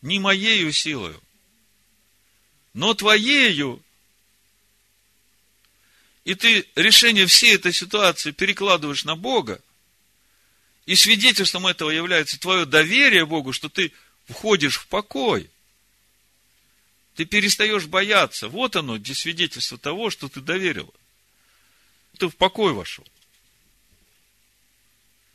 не 0.00 0.18
моею 0.18 0.72
силою, 0.72 1.22
но 2.72 2.94
твоею, 2.94 3.84
и 6.26 6.34
ты 6.34 6.68
решение 6.74 7.26
всей 7.26 7.54
этой 7.54 7.72
ситуации 7.72 8.32
перекладываешь 8.32 9.04
на 9.04 9.16
Бога, 9.16 9.62
и 10.84 10.94
свидетельством 10.94 11.66
этого 11.66 11.88
является 11.88 12.38
твое 12.38 12.66
доверие 12.66 13.24
Богу, 13.24 13.54
что 13.54 13.70
ты 13.70 13.92
входишь 14.28 14.76
в 14.76 14.86
покой– 14.88 15.50
ты 17.16 17.24
перестаешь 17.24 17.86
бояться. 17.86 18.48
Вот 18.48 18.76
оно, 18.76 18.98
где 18.98 19.14
свидетельство 19.14 19.78
того, 19.78 20.10
что 20.10 20.28
ты 20.28 20.42
доверил. 20.42 20.92
Ты 22.18 22.28
в 22.28 22.36
покой 22.36 22.74
вошел. 22.74 23.06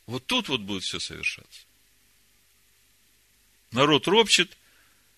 Вот 0.05 0.25
тут 0.27 0.47
вот 0.47 0.61
будет 0.61 0.83
все 0.83 0.99
совершаться. 0.99 1.61
Народ 3.71 4.07
ропчет, 4.07 4.55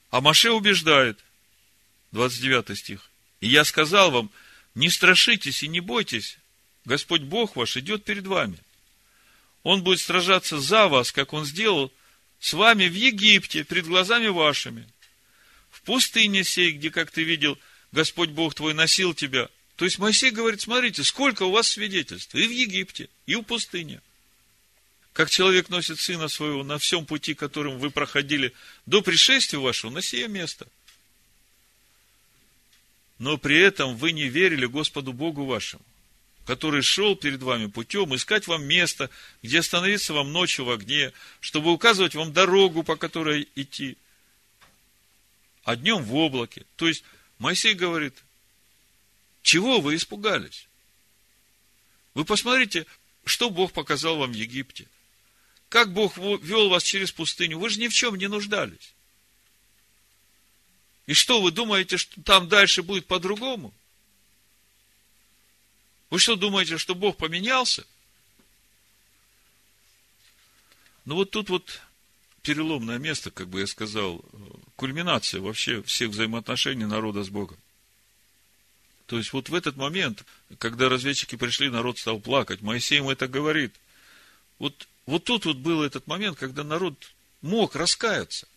а 0.09 0.21
Маше 0.21 0.51
убеждает. 0.51 1.19
29 2.11 2.77
стих. 2.77 3.09
И 3.41 3.47
я 3.49 3.65
сказал 3.65 4.11
вам, 4.11 4.31
не 4.75 4.89
страшитесь 4.89 5.63
и 5.63 5.67
не 5.67 5.79
бойтесь, 5.79 6.37
Господь 6.85 7.21
Бог 7.21 7.55
ваш 7.55 7.77
идет 7.77 8.03
перед 8.03 8.27
вами. 8.27 8.57
Он 9.63 9.83
будет 9.83 10.01
сражаться 10.01 10.59
за 10.59 10.87
вас, 10.87 11.11
как 11.11 11.33
Он 11.33 11.45
сделал 11.45 11.91
с 12.39 12.53
вами 12.53 12.87
в 12.87 12.93
Египте, 12.93 13.63
перед 13.63 13.85
глазами 13.85 14.27
вашими 14.27 14.87
пустыне 15.83 16.43
сей, 16.43 16.71
где, 16.71 16.89
как 16.89 17.11
ты 17.11 17.23
видел, 17.23 17.57
Господь 17.91 18.29
Бог 18.29 18.55
твой 18.55 18.73
носил 18.73 19.13
тебя. 19.13 19.49
То 19.75 19.85
есть 19.85 19.99
Моисей 19.99 20.31
говорит, 20.31 20.61
смотрите, 20.61 21.03
сколько 21.03 21.43
у 21.43 21.51
вас 21.51 21.67
свидетельств. 21.67 22.33
И 22.35 22.47
в 22.47 22.51
Египте, 22.51 23.09
и 23.25 23.35
в 23.35 23.43
пустыне. 23.43 24.01
Как 25.13 25.29
человек 25.29 25.69
носит 25.69 25.99
сына 25.99 26.27
своего 26.27 26.63
на 26.63 26.79
всем 26.79 27.05
пути, 27.05 27.33
которым 27.33 27.77
вы 27.77 27.91
проходили 27.91 28.53
до 28.85 29.01
пришествия 29.01 29.59
вашего, 29.59 29.91
на 29.91 30.01
сие 30.01 30.27
место. 30.27 30.67
Но 33.19 33.37
при 33.37 33.59
этом 33.59 33.95
вы 33.95 34.11
не 34.11 34.27
верили 34.27 34.65
Господу 34.65 35.13
Богу 35.13 35.45
вашему, 35.45 35.83
который 36.45 36.81
шел 36.81 37.15
перед 37.15 37.41
вами 37.41 37.67
путем 37.67 38.13
искать 38.15 38.47
вам 38.47 38.65
место, 38.65 39.09
где 39.41 39.59
остановиться 39.59 40.13
вам 40.13 40.31
ночью 40.31 40.65
в 40.65 40.71
огне, 40.71 41.13
чтобы 41.39 41.71
указывать 41.71 42.15
вам 42.15 42.33
дорогу, 42.33 42.83
по 42.83 42.95
которой 42.95 43.47
идти 43.55 43.97
а 45.63 45.75
днем 45.75 46.03
в 46.03 46.15
облаке. 46.15 46.65
То 46.75 46.87
есть, 46.87 47.03
Моисей 47.39 47.73
говорит, 47.73 48.13
чего 49.41 49.79
вы 49.79 49.95
испугались? 49.95 50.67
Вы 52.13 52.25
посмотрите, 52.25 52.85
что 53.25 53.49
Бог 53.49 53.71
показал 53.71 54.17
вам 54.17 54.31
в 54.31 54.35
Египте. 54.35 54.87
Как 55.69 55.91
Бог 55.91 56.17
вел 56.17 56.69
вас 56.69 56.83
через 56.83 57.11
пустыню. 57.11 57.57
Вы 57.57 57.69
же 57.69 57.79
ни 57.79 57.87
в 57.87 57.93
чем 57.93 58.15
не 58.15 58.27
нуждались. 58.27 58.93
И 61.05 61.13
что, 61.13 61.41
вы 61.41 61.51
думаете, 61.51 61.97
что 61.97 62.21
там 62.21 62.47
дальше 62.47 62.81
будет 62.81 63.05
по-другому? 63.05 63.73
Вы 66.09 66.19
что 66.19 66.35
думаете, 66.35 66.77
что 66.77 66.95
Бог 66.95 67.17
поменялся? 67.17 67.85
Ну 71.05 71.15
вот 71.15 71.31
тут 71.31 71.49
вот 71.49 71.81
переломное 72.41 72.99
место, 72.99 73.31
как 73.31 73.49
бы 73.49 73.61
я 73.61 73.67
сказал, 73.67 74.23
кульминация 74.75 75.41
вообще 75.41 75.81
всех 75.83 76.11
взаимоотношений 76.11 76.85
народа 76.85 77.23
с 77.23 77.29
Богом. 77.29 77.57
То 79.07 79.17
есть 79.17 79.33
вот 79.33 79.49
в 79.49 79.55
этот 79.55 79.75
момент, 79.75 80.23
когда 80.59 80.87
разведчики 80.87 81.35
пришли, 81.35 81.69
народ 81.69 81.99
стал 81.99 82.19
плакать. 82.19 82.61
Моисей 82.61 82.97
ему 82.97 83.11
это 83.11 83.27
говорит. 83.27 83.73
Вот, 84.59 84.87
вот 85.05 85.25
тут 85.25 85.45
вот 85.45 85.57
был 85.57 85.83
этот 85.83 86.07
момент, 86.07 86.37
когда 86.37 86.63
народ 86.63 87.11
мог 87.41 87.75
раскаяться. 87.75 88.47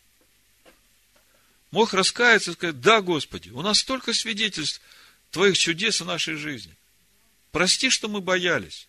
Мог 1.77 1.93
раскаяться 1.93 2.53
и 2.53 2.55
сказать, 2.55 2.81
да, 2.81 3.03
Господи, 3.03 3.51
у 3.51 3.61
нас 3.61 3.81
столько 3.81 4.15
свидетельств 4.15 4.81
Твоих 5.31 5.59
чудес 5.59 6.01
в 6.01 6.07
нашей 6.07 6.37
жизни. 6.37 6.75
Прости, 7.53 7.91
что 7.91 8.09
мы 8.09 8.23
боялись. 8.23 8.89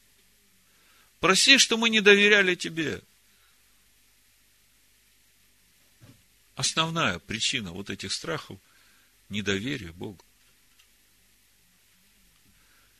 Прости, 1.19 1.57
что 1.57 1.75
мы 1.75 1.89
не 1.89 1.99
доверяли 1.99 2.55
Тебе. 2.55 3.01
Основная 6.55 7.19
причина 7.19 7.73
вот 7.73 7.89
этих 7.89 8.13
страхов– 8.13 8.57
недоверие 9.27 9.91
Богу. 9.91 10.23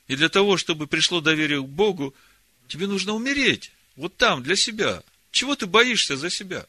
И 0.10 0.18
для 0.18 0.28
того, 0.28 0.58
чтобы 0.58 0.88
пришло 0.88 1.22
доверие 1.22 1.62
к 1.62 1.66
Богу, 1.66 2.14
тебе 2.68 2.88
нужно 2.88 3.14
умереть. 3.14 3.72
Вот 3.96 4.18
там, 4.18 4.44
для 4.44 4.58
себя. 4.58 5.02
Чего 5.32 5.56
ты 5.56 5.66
боишься 5.66 6.18
за 6.18 6.30
себя? 6.30 6.68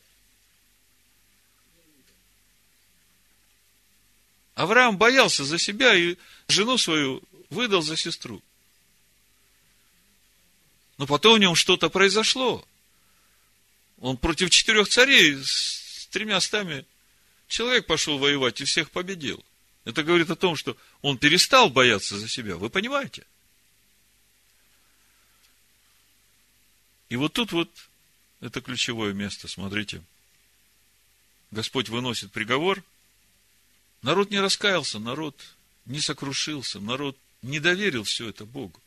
Авраам 4.58 4.98
боялся 4.98 5.44
за 5.44 5.56
себя 5.56 5.94
и 5.94 6.16
жену 6.48 6.78
свою 6.78 7.22
выдал 7.48 7.80
за 7.80 7.96
сестру. 7.96 8.42
Но 10.96 11.06
потом 11.06 11.36
в 11.36 11.38
нем 11.38 11.54
что-то 11.54 11.88
произошло. 11.88 12.66
Он 14.00 14.16
против 14.16 14.50
четырех 14.50 14.88
царей 14.88 15.38
тремя 16.10 16.40
стами 16.40 16.84
человек 17.46 17.86
пошел 17.86 18.18
воевать 18.18 18.60
и 18.60 18.64
всех 18.64 18.90
победил. 18.90 19.44
Это 19.84 20.02
говорит 20.02 20.28
о 20.28 20.34
том, 20.34 20.56
что 20.56 20.76
он 21.02 21.18
перестал 21.18 21.70
бояться 21.70 22.18
за 22.18 22.28
себя. 22.28 22.56
Вы 22.56 22.68
понимаете? 22.68 23.24
И 27.10 27.14
вот 27.14 27.32
тут 27.32 27.52
вот 27.52 27.70
это 28.40 28.60
ключевое 28.60 29.12
место, 29.12 29.46
смотрите. 29.46 30.02
Господь 31.52 31.90
выносит 31.90 32.32
приговор. 32.32 32.82
Народ 34.02 34.30
не 34.30 34.40
раскаялся, 34.40 34.98
народ 34.98 35.40
не 35.86 36.00
сокрушился, 36.00 36.80
народ 36.80 37.16
не 37.42 37.60
доверил 37.60 38.04
все 38.04 38.28
это 38.28 38.44
Богу. 38.44 38.80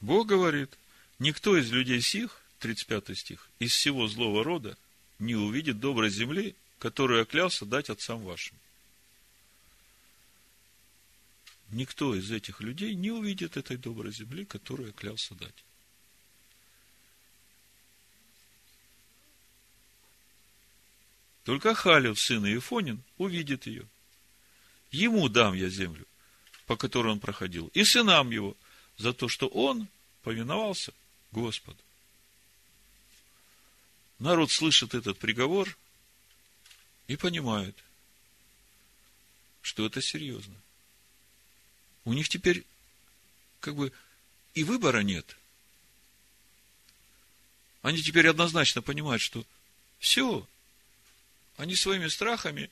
Бог 0.00 0.26
говорит, 0.26 0.76
никто 1.18 1.56
из 1.56 1.70
людей 1.70 2.00
сих 2.00 2.42
35 2.60 3.18
стих, 3.18 3.48
из 3.58 3.72
всего 3.72 4.08
злого 4.08 4.44
рода 4.44 4.76
не 5.18 5.34
увидит 5.34 5.80
доброй 5.80 6.10
земли, 6.10 6.54
которую 6.78 7.20
я 7.20 7.24
клялся 7.24 7.64
дать 7.64 7.88
отцам 7.88 8.22
вашим. 8.22 8.56
никто 11.70 12.14
из 12.14 12.30
этих 12.30 12.60
людей 12.60 12.94
не 12.94 13.10
увидит 13.10 13.56
этой 13.56 13.76
доброй 13.76 14.12
земли, 14.12 14.44
которую 14.44 14.88
я 14.88 14.92
клялся 14.92 15.34
дать. 15.34 15.64
Только 21.46 21.76
Халев, 21.76 22.18
сын 22.18 22.44
Иефонин, 22.44 23.00
увидит 23.18 23.68
ее. 23.68 23.86
Ему 24.90 25.28
дам 25.28 25.54
я 25.54 25.68
землю, 25.68 26.04
по 26.66 26.76
которой 26.76 27.12
он 27.12 27.20
проходил, 27.20 27.68
и 27.68 27.84
сынам 27.84 28.32
его, 28.32 28.56
за 28.96 29.12
то, 29.12 29.28
что 29.28 29.46
он 29.46 29.86
повиновался 30.22 30.92
Господу. 31.30 31.78
Народ 34.18 34.50
слышит 34.50 34.94
этот 34.94 35.18
приговор 35.20 35.78
и 37.06 37.14
понимает, 37.14 37.76
что 39.62 39.86
это 39.86 40.02
серьезно. 40.02 40.56
У 42.04 42.12
них 42.12 42.28
теперь 42.28 42.64
как 43.60 43.76
бы 43.76 43.92
и 44.54 44.64
выбора 44.64 45.04
нет. 45.04 45.36
Они 47.82 48.02
теперь 48.02 48.26
однозначно 48.26 48.82
понимают, 48.82 49.22
что 49.22 49.46
все, 50.00 50.44
они 51.56 51.74
своими 51.74 52.08
страхами, 52.08 52.70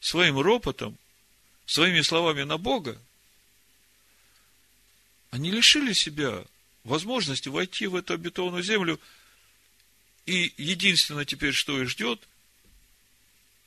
своим 0.00 0.38
ропотом, 0.38 0.98
своими 1.66 2.00
словами 2.00 2.42
на 2.42 2.58
Бога, 2.58 3.00
они 5.30 5.50
лишили 5.50 5.92
себя 5.92 6.44
возможности 6.84 7.48
войти 7.48 7.86
в 7.86 7.96
эту 7.96 8.14
обетованную 8.14 8.62
землю. 8.62 9.00
И 10.26 10.54
единственное 10.56 11.24
теперь, 11.24 11.52
что 11.52 11.80
их 11.82 11.88
ждет, 11.88 12.20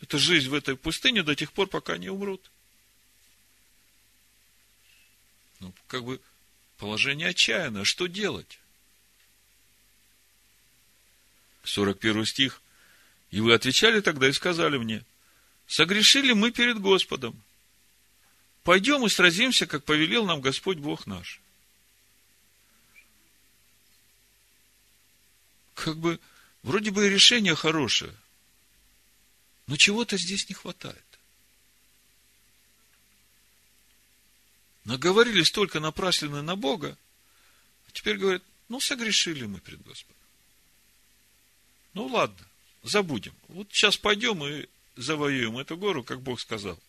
это 0.01 0.17
жизнь 0.17 0.49
в 0.49 0.53
этой 0.53 0.77
пустыне 0.77 1.23
до 1.23 1.35
тех 1.35 1.51
пор, 1.51 1.67
пока 1.67 1.97
не 1.97 2.09
умрут. 2.09 2.51
Ну, 5.59 5.73
как 5.87 6.03
бы 6.03 6.21
положение 6.77 7.29
отчаянное. 7.29 7.83
Что 7.83 8.07
делать? 8.07 8.59
41 11.63 12.25
стих. 12.25 12.61
И 13.31 13.41
вы 13.41 13.53
отвечали 13.53 13.99
тогда 13.99 14.27
и 14.29 14.33
сказали 14.33 14.77
мне, 14.77 15.05
согрешили 15.67 16.33
мы 16.33 16.51
перед 16.51 16.79
Господом. 16.79 17.41
Пойдем 18.63 19.05
и 19.05 19.09
сразимся, 19.09 19.65
как 19.65 19.83
повелел 19.83 20.25
нам 20.25 20.41
Господь 20.41 20.77
Бог 20.77 21.07
наш. 21.07 21.41
Как 25.73 25.97
бы, 25.97 26.19
вроде 26.63 26.91
бы 26.91 27.05
и 27.05 27.09
решение 27.09 27.55
хорошее, 27.55 28.13
но 29.67 29.77
чего-то 29.77 30.17
здесь 30.17 30.49
не 30.49 30.55
хватает. 30.55 31.03
Наговорились 34.85 35.51
только 35.51 35.81
напраслены 35.81 36.41
на 36.41 36.55
Бога, 36.55 36.97
а 37.87 37.91
теперь 37.91 38.17
говорят, 38.17 38.43
ну, 38.69 38.79
согрешили 38.79 39.45
мы 39.45 39.59
пред 39.59 39.81
Господом. 39.81 40.15
Ну, 41.93 42.07
ладно 42.07 42.47
забудем. 42.87 43.33
Вот 43.47 43.67
сейчас 43.71 43.97
пойдем 43.97 44.43
и 44.45 44.67
завоюем 44.95 45.57
эту 45.57 45.77
гору, 45.77 46.03
как 46.03 46.21
Бог 46.21 46.39
сказал. 46.39 46.79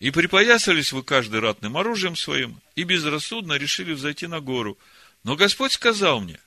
И 0.00 0.10
припоясались 0.10 0.92
вы 0.92 1.02
каждый 1.02 1.40
ратным 1.40 1.76
оружием 1.76 2.16
своим, 2.16 2.60
и 2.74 2.82
безрассудно 2.82 3.54
решили 3.54 3.92
взойти 3.92 4.26
на 4.26 4.40
гору. 4.40 4.78
Но 5.22 5.36
Господь 5.36 5.72
сказал 5.72 6.20
мне, 6.20 6.38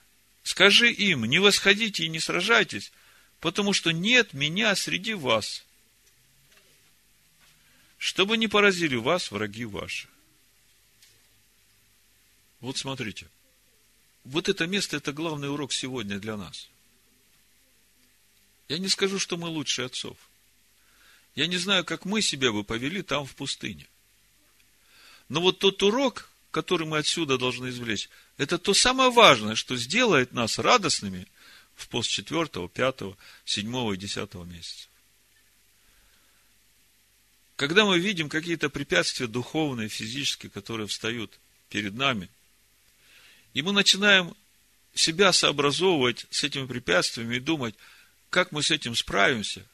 скажи 0.44 0.92
им, 0.92 1.26
не 1.26 1.40
восходите 1.40 2.04
и 2.04 2.10
не 2.10 2.20
сражайтесь, 2.20 2.92
потому 3.40 3.74
что 3.74 3.92
нет 3.92 4.34
меня 4.34 4.76
среди 4.76 5.14
вас, 5.14 5.66
чтобы 7.98 8.38
не 8.38 8.48
поразили 8.48 8.96
вас 8.96 9.32
враги 9.32 9.66
ваши. 9.66 10.08
Вот 12.60 12.78
смотрите 12.78 13.28
вот 14.28 14.50
это 14.50 14.68
место, 14.68 14.98
это 14.98 15.14
главный 15.14 15.50
урок 15.50 15.72
сегодня 15.72 16.20
для 16.20 16.36
нас. 16.36 16.68
Я 18.68 18.78
не 18.78 18.90
скажу, 18.90 19.20
что 19.20 19.38
мы 19.38 19.48
лучше 19.48 19.84
отцов. 19.84 20.18
Я 21.36 21.48
не 21.48 21.58
знаю, 21.58 21.86
как 21.86 22.04
мы 22.04 22.22
себя 22.22 22.52
бы 22.52 22.64
повели 22.64 23.02
там 23.02 23.26
в 23.26 23.36
пустыне. 23.36 23.88
Но 25.30 25.40
вот 25.40 25.60
тот 25.60 25.82
урок, 25.82 26.30
который 26.52 26.86
мы 26.86 26.98
отсюда 26.98 27.38
должны 27.38 27.70
извлечь, 27.70 28.10
это 28.38 28.58
то 28.58 28.74
самое 28.74 29.12
важное, 29.12 29.56
что 29.56 29.78
сделает 29.78 30.34
нас 30.34 30.60
радостными 30.60 31.28
в 31.76 31.88
пост 31.88 32.10
4, 32.10 32.68
5, 32.68 33.02
7 33.46 33.94
и 33.94 33.98
10 33.98 34.34
месяца. 34.46 34.88
Когда 37.56 37.86
мы 37.86 37.98
видим 37.98 38.28
какие-то 38.28 38.70
препятствия 38.70 39.28
духовные, 39.28 39.88
физические, 39.88 40.50
которые 40.50 40.88
встают 40.88 41.40
перед 41.70 41.94
нами, 41.94 42.30
и 43.58 43.64
мы 43.64 43.72
начинаем 43.72 44.36
себя 44.94 45.34
сообразовывать 45.34 46.28
с 46.30 46.44
этими 46.44 46.68
препятствиями 46.68 47.38
и 47.38 47.40
думать, 47.40 47.74
как 48.30 48.52
мы 48.52 48.62
с 48.62 48.70
этим 48.70 48.96
справимся. 48.96 49.66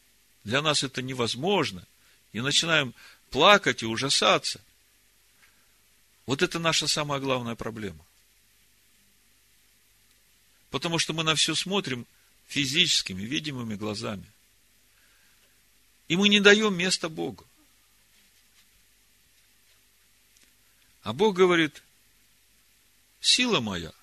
Для 0.45 0.61
нас 0.61 0.83
это 0.83 1.01
невозможно. 1.01 1.85
И 2.31 2.39
начинаем 2.39 2.93
плакать 3.29 3.83
и 3.83 3.85
ужасаться. 3.85 4.61
Вот 6.25 6.41
это 6.41 6.59
наша 6.59 6.87
самая 6.87 7.19
главная 7.19 7.55
проблема. 7.55 8.05
Потому 10.69 10.97
что 10.97 11.11
мы 11.11 11.25
на 11.25 11.35
все 11.35 11.53
смотрим 11.53 12.07
физическими, 12.47 13.23
видимыми 13.23 13.75
глазами. 13.75 14.31
И 16.07 16.15
мы 16.15 16.29
не 16.29 16.39
даем 16.39 16.73
места 16.73 17.09
Богу. 17.09 17.45
А 21.01 21.11
Бог 21.11 21.35
говорит, 21.35 21.83
сила 23.23 23.61
моя 23.61 23.93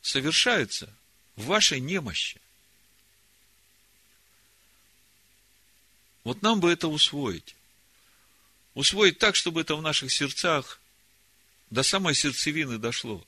совершается 0.00 0.92
в 1.36 1.44
вашей 1.44 1.78
немощи. 1.78 2.40
Вот 6.24 6.40
нам 6.40 6.58
бы 6.58 6.72
это 6.72 6.88
усвоить. 6.88 7.54
Усвоить 8.72 9.18
так, 9.18 9.36
чтобы 9.36 9.60
это 9.60 9.76
в 9.76 9.82
наших 9.82 10.10
сердцах 10.10 10.80
до 11.70 11.82
самой 11.82 12.14
сердцевины 12.14 12.78
дошло. 12.78 13.24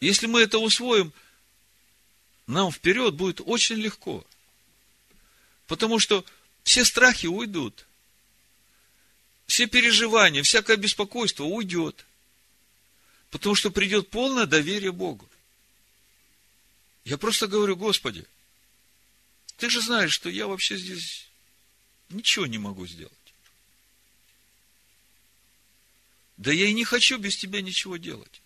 Если 0.00 0.26
мы 0.26 0.40
это 0.40 0.58
усвоим, 0.58 1.12
нам 2.46 2.72
вперед 2.72 3.14
будет 3.14 3.40
очень 3.44 3.76
легко. 3.76 4.26
Потому 5.66 5.98
что 5.98 6.24
все 6.64 6.84
страхи 6.84 7.26
уйдут. 7.26 7.86
Все 9.46 9.66
переживания, 9.66 10.42
всякое 10.42 10.76
беспокойство 10.78 11.44
уйдет. 11.44 12.06
Потому 13.32 13.54
что 13.54 13.70
придет 13.70 14.10
полное 14.10 14.44
доверие 14.44 14.92
Богу. 14.92 15.26
Я 17.04 17.16
просто 17.16 17.46
говорю, 17.48 17.76
Господи, 17.76 18.26
ты 19.56 19.70
же 19.70 19.80
знаешь, 19.80 20.12
что 20.12 20.28
я 20.28 20.46
вообще 20.46 20.76
здесь 20.76 21.28
ничего 22.10 22.46
не 22.46 22.58
могу 22.58 22.86
сделать. 22.86 23.12
Да 26.36 26.52
я 26.52 26.66
и 26.66 26.74
не 26.74 26.84
хочу 26.84 27.16
без 27.16 27.36
тебя 27.36 27.62
ничего 27.62 27.96
делать. 27.96 28.42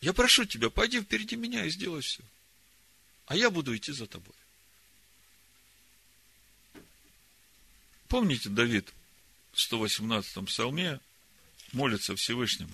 Я 0.00 0.12
прошу 0.12 0.44
тебя, 0.44 0.70
пойди 0.70 1.00
впереди 1.00 1.34
меня 1.34 1.64
и 1.64 1.70
сделай 1.70 2.00
все. 2.00 2.22
А 3.26 3.34
я 3.34 3.50
буду 3.50 3.76
идти 3.76 3.90
за 3.90 4.06
тобой. 4.06 4.34
Помните, 8.06 8.50
Давид 8.50 8.92
в 9.52 9.58
118-м 9.58 10.46
псалме 10.46 11.00
молится 11.72 12.16
Всевышнему. 12.16 12.72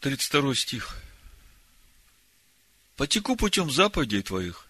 32 0.00 0.54
стих. 0.54 0.96
Потеку 2.96 3.36
путем 3.36 3.70
заповедей 3.70 4.22
твоих, 4.22 4.68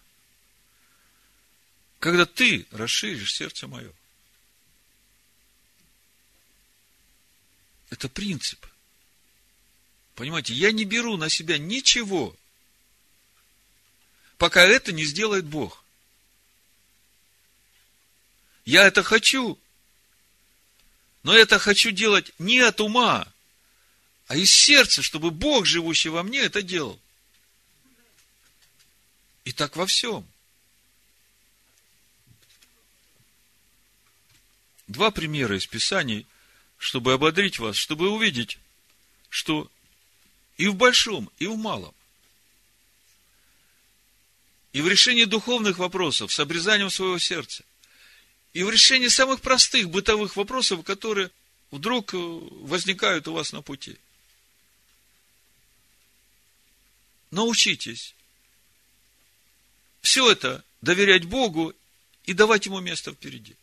когда 1.99 2.25
ты 2.25 2.65
расширишь 2.71 3.33
сердце 3.33 3.67
мое. 3.67 3.91
Это 7.89 8.09
принцип. 8.09 8.65
Понимаете, 10.15 10.53
я 10.53 10.71
не 10.71 10.85
беру 10.85 11.17
на 11.17 11.29
себя 11.29 11.57
ничего, 11.57 12.35
пока 14.37 14.63
это 14.63 14.91
не 14.91 15.03
сделает 15.03 15.45
Бог. 15.45 15.83
Я 18.63 18.87
это 18.87 19.03
хочу, 19.03 19.59
но 21.25 21.35
это 21.35 21.57
хочу 21.57 21.89
делать 21.89 22.31
не 22.37 22.59
от 22.59 22.79
ума, 22.79 23.27
а 24.27 24.37
из 24.37 24.51
сердца, 24.51 25.01
чтобы 25.01 25.31
Бог, 25.31 25.65
живущий 25.65 26.09
во 26.09 26.21
мне, 26.21 26.37
это 26.41 26.61
делал. 26.61 26.99
И 29.43 29.51
так 29.51 29.75
во 29.75 29.87
всем. 29.87 30.23
Два 34.85 35.09
примера 35.09 35.57
из 35.57 35.65
Писаний, 35.65 36.27
чтобы 36.77 37.13
ободрить 37.13 37.57
вас, 37.57 37.75
чтобы 37.75 38.11
увидеть, 38.11 38.59
что 39.29 39.67
и 40.57 40.67
в 40.67 40.75
большом, 40.75 41.31
и 41.39 41.47
в 41.47 41.57
малом, 41.57 41.95
и 44.73 44.81
в 44.83 44.87
решении 44.87 45.23
духовных 45.23 45.79
вопросов, 45.79 46.31
с 46.31 46.39
обрезанием 46.39 46.91
своего 46.91 47.17
сердца, 47.17 47.63
и 48.55 48.63
в 48.63 48.69
решении 48.69 49.09
самых 49.09 49.41
простых 49.41 49.89
бытовых 49.89 50.37
вопросов, 50.37 50.85
которые 50.85 51.29
вдруг 51.71 52.13
э, 52.13 52.17
возникают 52.17 53.27
у 53.27 53.33
вас 53.33 53.51
на 53.51 53.61
пути. 53.61 53.97
Научитесь 57.31 58.15
все 60.01 60.31
это 60.31 60.63
доверять 60.79 61.25
Богу 61.25 61.73
и 62.23 62.31
давать 62.31 62.65
Ему 62.65 62.79
место 62.79 63.11
впереди. 63.11 63.57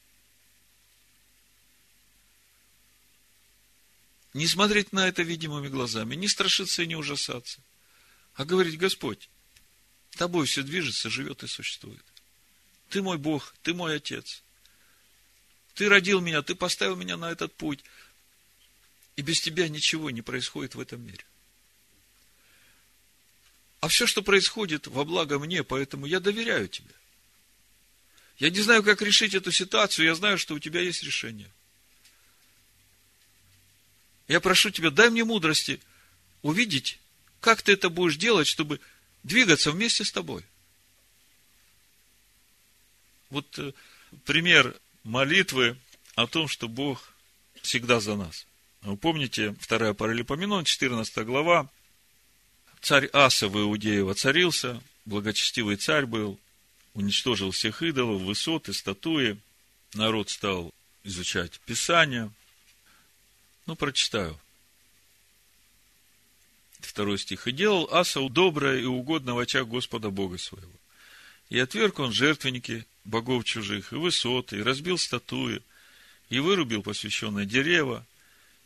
Не 4.34 4.46
смотреть 4.46 4.92
на 4.92 5.08
это 5.08 5.22
видимыми 5.22 5.68
глазами, 5.68 6.16
не 6.16 6.28
страшиться 6.28 6.82
и 6.82 6.86
не 6.86 6.96
ужасаться, 6.96 7.60
а 8.34 8.44
говорить, 8.44 8.76
Господь, 8.76 9.30
тобой 10.10 10.44
все 10.44 10.62
движется, 10.62 11.08
живет 11.08 11.42
и 11.44 11.46
существует. 11.46 12.04
Ты 12.90 13.00
мой 13.00 13.16
Бог, 13.16 13.54
ты 13.62 13.72
мой 13.72 13.96
Отец. 13.96 14.42
Ты 15.74 15.88
родил 15.88 16.20
меня, 16.20 16.42
ты 16.42 16.54
поставил 16.54 16.96
меня 16.96 17.16
на 17.16 17.30
этот 17.30 17.54
путь. 17.54 17.84
И 19.16 19.22
без 19.22 19.40
тебя 19.40 19.68
ничего 19.68 20.10
не 20.10 20.22
происходит 20.22 20.74
в 20.74 20.80
этом 20.80 21.02
мире. 21.02 21.24
А 23.80 23.88
все, 23.88 24.06
что 24.06 24.22
происходит, 24.22 24.86
во 24.86 25.04
благо 25.04 25.38
мне, 25.38 25.64
поэтому 25.64 26.06
я 26.06 26.20
доверяю 26.20 26.68
тебе. 26.68 26.94
Я 28.38 28.50
не 28.50 28.60
знаю, 28.60 28.82
как 28.82 29.02
решить 29.02 29.34
эту 29.34 29.52
ситуацию, 29.52 30.06
я 30.06 30.14
знаю, 30.14 30.38
что 30.38 30.54
у 30.54 30.58
тебя 30.58 30.80
есть 30.80 31.02
решение. 31.02 31.50
Я 34.28 34.40
прошу 34.40 34.70
тебя, 34.70 34.90
дай 34.90 35.10
мне 35.10 35.24
мудрости 35.24 35.80
увидеть, 36.42 36.98
как 37.40 37.62
ты 37.62 37.72
это 37.72 37.90
будешь 37.90 38.16
делать, 38.16 38.46
чтобы 38.46 38.80
двигаться 39.22 39.72
вместе 39.72 40.04
с 40.04 40.12
тобой. 40.12 40.44
Вот 43.30 43.58
э, 43.58 43.72
пример 44.24 44.78
молитвы 45.04 45.76
о 46.14 46.26
том, 46.26 46.48
что 46.48 46.68
Бог 46.68 47.14
всегда 47.62 48.00
за 48.00 48.16
нас. 48.16 48.46
Вы 48.82 48.96
помните, 48.96 49.54
вторая 49.60 49.94
Паралипоменон, 49.94 50.64
14 50.64 51.24
глава, 51.24 51.68
Царь 52.82 53.08
Аса 53.12 53.46
в 53.48 53.56
Иудее 53.56 54.02
воцарился, 54.02 54.82
благочестивый 55.04 55.76
царь 55.76 56.04
был, 56.04 56.38
уничтожил 56.94 57.52
всех 57.52 57.80
идолов, 57.80 58.22
высоты, 58.22 58.72
статуи. 58.72 59.38
Народ 59.94 60.30
стал 60.30 60.74
изучать 61.04 61.60
Писание. 61.60 62.32
Ну, 63.66 63.76
прочитаю. 63.76 64.38
Второй 66.80 67.18
стих. 67.18 67.46
«И 67.46 67.52
делал 67.52 67.88
Аса 67.92 68.20
доброе 68.28 68.80
и 68.80 68.84
угодно 68.84 69.36
в 69.36 69.38
очах 69.38 69.68
Господа 69.68 70.10
Бога 70.10 70.36
своего. 70.38 70.72
И 71.48 71.58
отверг 71.60 72.00
он 72.00 72.12
жертвенники 72.12 72.84
богов 73.04 73.44
чужих, 73.44 73.92
и 73.92 73.96
высоты, 73.96 74.58
и 74.58 74.62
разбил 74.62 74.98
статуи, 74.98 75.62
и 76.28 76.38
вырубил 76.38 76.82
посвященное 76.82 77.44
дерево, 77.44 78.06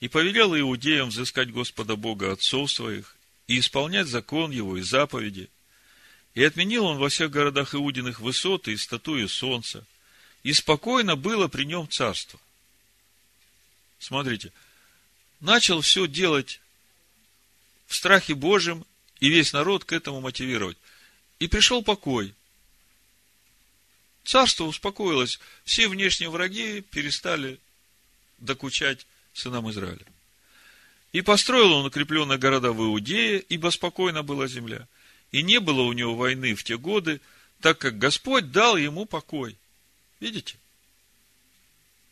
и 0.00 0.08
повелел 0.08 0.56
иудеям 0.56 1.08
взыскать 1.08 1.50
Господа 1.50 1.96
Бога 1.96 2.32
отцов 2.32 2.70
своих, 2.70 3.16
и 3.46 3.58
исполнять 3.58 4.08
закон 4.08 4.50
его 4.50 4.76
и 4.76 4.82
заповеди. 4.82 5.48
И 6.34 6.44
отменил 6.44 6.84
он 6.84 6.98
во 6.98 7.08
всех 7.08 7.30
городах 7.30 7.74
Иудиных 7.74 8.20
высоты 8.20 8.72
и 8.72 8.76
статуи 8.76 9.26
солнца. 9.26 9.86
И 10.42 10.52
спокойно 10.52 11.16
было 11.16 11.48
при 11.48 11.64
нем 11.64 11.88
царство. 11.88 12.38
Смотрите, 13.98 14.52
начал 15.40 15.80
все 15.80 16.06
делать 16.06 16.60
в 17.86 17.94
страхе 17.94 18.34
Божьем, 18.34 18.84
и 19.18 19.30
весь 19.30 19.54
народ 19.54 19.84
к 19.84 19.92
этому 19.92 20.20
мотивировать. 20.20 20.76
И 21.38 21.48
пришел 21.48 21.82
покой. 21.82 22.34
Царство 24.26 24.64
успокоилось, 24.64 25.38
все 25.64 25.86
внешние 25.86 26.30
враги 26.30 26.80
перестали 26.80 27.60
докучать 28.38 29.06
сынам 29.32 29.70
Израиля. 29.70 30.04
И 31.12 31.20
построил 31.22 31.72
он 31.72 31.86
укрепленные 31.86 32.36
города 32.36 32.72
в 32.72 32.82
Иудее, 32.82 33.38
ибо 33.38 33.70
спокойно 33.70 34.24
была 34.24 34.48
земля. 34.48 34.88
И 35.30 35.44
не 35.44 35.60
было 35.60 35.82
у 35.82 35.92
него 35.92 36.16
войны 36.16 36.56
в 36.56 36.64
те 36.64 36.76
годы, 36.76 37.20
так 37.60 37.78
как 37.78 37.98
Господь 37.98 38.50
дал 38.50 38.76
ему 38.76 39.06
покой. 39.06 39.56
Видите? 40.18 40.56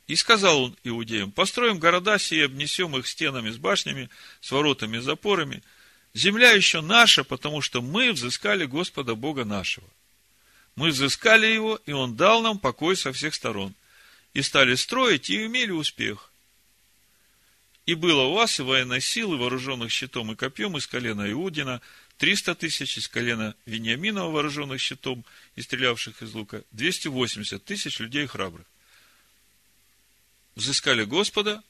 И 0.07 0.15
сказал 0.15 0.63
он 0.63 0.77
иудеям, 0.85 1.33
построим 1.33 1.81
города 1.81 2.19
сие, 2.19 2.45
обнесем 2.45 2.97
их 2.97 3.09
стенами 3.09 3.51
с 3.51 3.57
башнями, 3.57 4.09
с 4.41 4.53
воротами 4.53 4.99
и 4.99 5.01
запорами. 5.01 5.65
Земля 6.13 6.53
еще 6.53 6.81
наша, 6.81 7.25
потому 7.25 7.61
что 7.61 7.83
мы 7.83 8.13
взыскали 8.13 8.67
Господа 8.67 9.17
Бога 9.17 9.45
нашего. 9.45 9.89
Мы 10.77 10.89
взыскали 10.89 11.47
его, 11.47 11.81
и 11.87 11.93
он 11.93 12.17
дал 12.17 12.43
нам 12.43 12.59
покой 12.59 12.97
со 12.97 13.13
всех 13.13 13.35
сторон. 13.35 13.75
И 14.33 14.43
стали 14.43 14.75
строить, 14.75 15.31
и 15.31 15.47
имели 15.47 15.71
успех. 15.71 16.33
И 17.87 17.95
было 17.95 18.23
у 18.23 18.35
вас 18.35 18.59
и 18.59 18.63
военной 18.63 19.01
силы, 19.01 19.37
вооруженных 19.37 19.93
щитом 19.93 20.33
и 20.33 20.37
копьем 20.37 20.77
из 20.77 20.87
колена 20.87 21.31
Иудина, 21.31 21.81
300 22.19 22.55
тысяч 22.55 22.97
из 22.97 23.09
колена 23.09 23.55
Вениаминова, 23.67 24.31
вооруженных 24.31 24.81
щитом 24.81 25.25
и 25.55 25.63
стрелявших 25.63 26.23
из 26.23 26.33
лука, 26.33 26.63
280 26.73 27.65
тысяч 27.65 27.99
людей 27.99 28.27
храбрых. 28.27 28.67
Взыскали 30.55 31.05
Господа, 31.05 31.63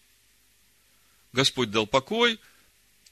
Господь 1.33 1.71
дал 1.71 1.87
покой, 1.87 2.39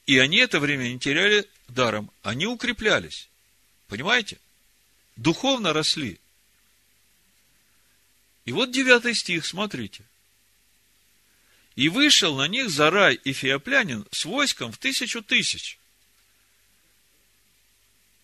и 0.05 0.17
они 0.17 0.37
это 0.37 0.59
время 0.59 0.83
не 0.83 0.99
теряли 0.99 1.49
даром, 1.67 2.09
они 2.21 2.47
укреплялись. 2.47 3.27
Понимаете? 3.87 4.39
Духовно 5.15 5.73
росли. 5.73 6.19
И 8.45 8.51
вот 8.51 8.71
девятый 8.71 9.13
стих, 9.13 9.45
смотрите. 9.45 10.03
И 11.75 11.89
вышел 11.89 12.35
на 12.35 12.47
них 12.47 12.69
Зарай 12.69 13.19
Эфиоплянин 13.23 14.05
с 14.11 14.25
войском 14.25 14.71
в 14.71 14.77
тысячу 14.77 15.21
тысяч. 15.21 15.79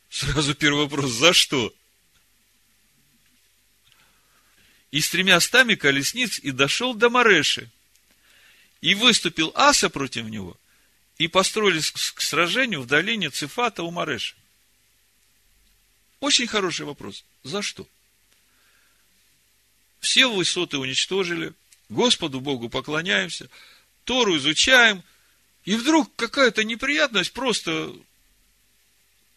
Сразу 0.10 0.56
первый 0.56 0.84
вопрос, 0.84 1.12
за 1.12 1.34
что? 1.34 1.74
И 4.92 5.02
с 5.02 5.10
тремя 5.10 5.40
стами 5.40 5.76
колесниц 5.76 6.40
и 6.40 6.52
дошел 6.52 6.96
до 6.96 7.10
Мареши. 7.10 7.70
И 8.82 8.96
выступил 8.96 9.52
Аса 9.56 9.90
против 9.90 10.26
него, 10.26 10.58
и 11.18 11.28
построились 11.28 11.92
к 11.92 12.22
сражению 12.22 12.82
в 12.82 12.88
долине 12.88 13.30
Цифата 13.30 13.84
у 13.84 13.92
Мареши. 13.92 14.36
Очень 16.20 16.48
хороший 16.48 16.86
вопрос. 16.86 17.24
За 17.44 17.62
что? 17.62 17.88
Все 20.00 20.32
высоты 20.32 20.78
уничтожили, 20.78 21.54
Господу 21.90 22.40
Богу 22.40 22.70
поклоняемся, 22.70 23.50
Тору 24.04 24.38
изучаем, 24.38 25.04
и 25.66 25.76
вдруг 25.76 26.14
какая-то 26.16 26.64
неприятность, 26.64 27.34
просто 27.34 27.94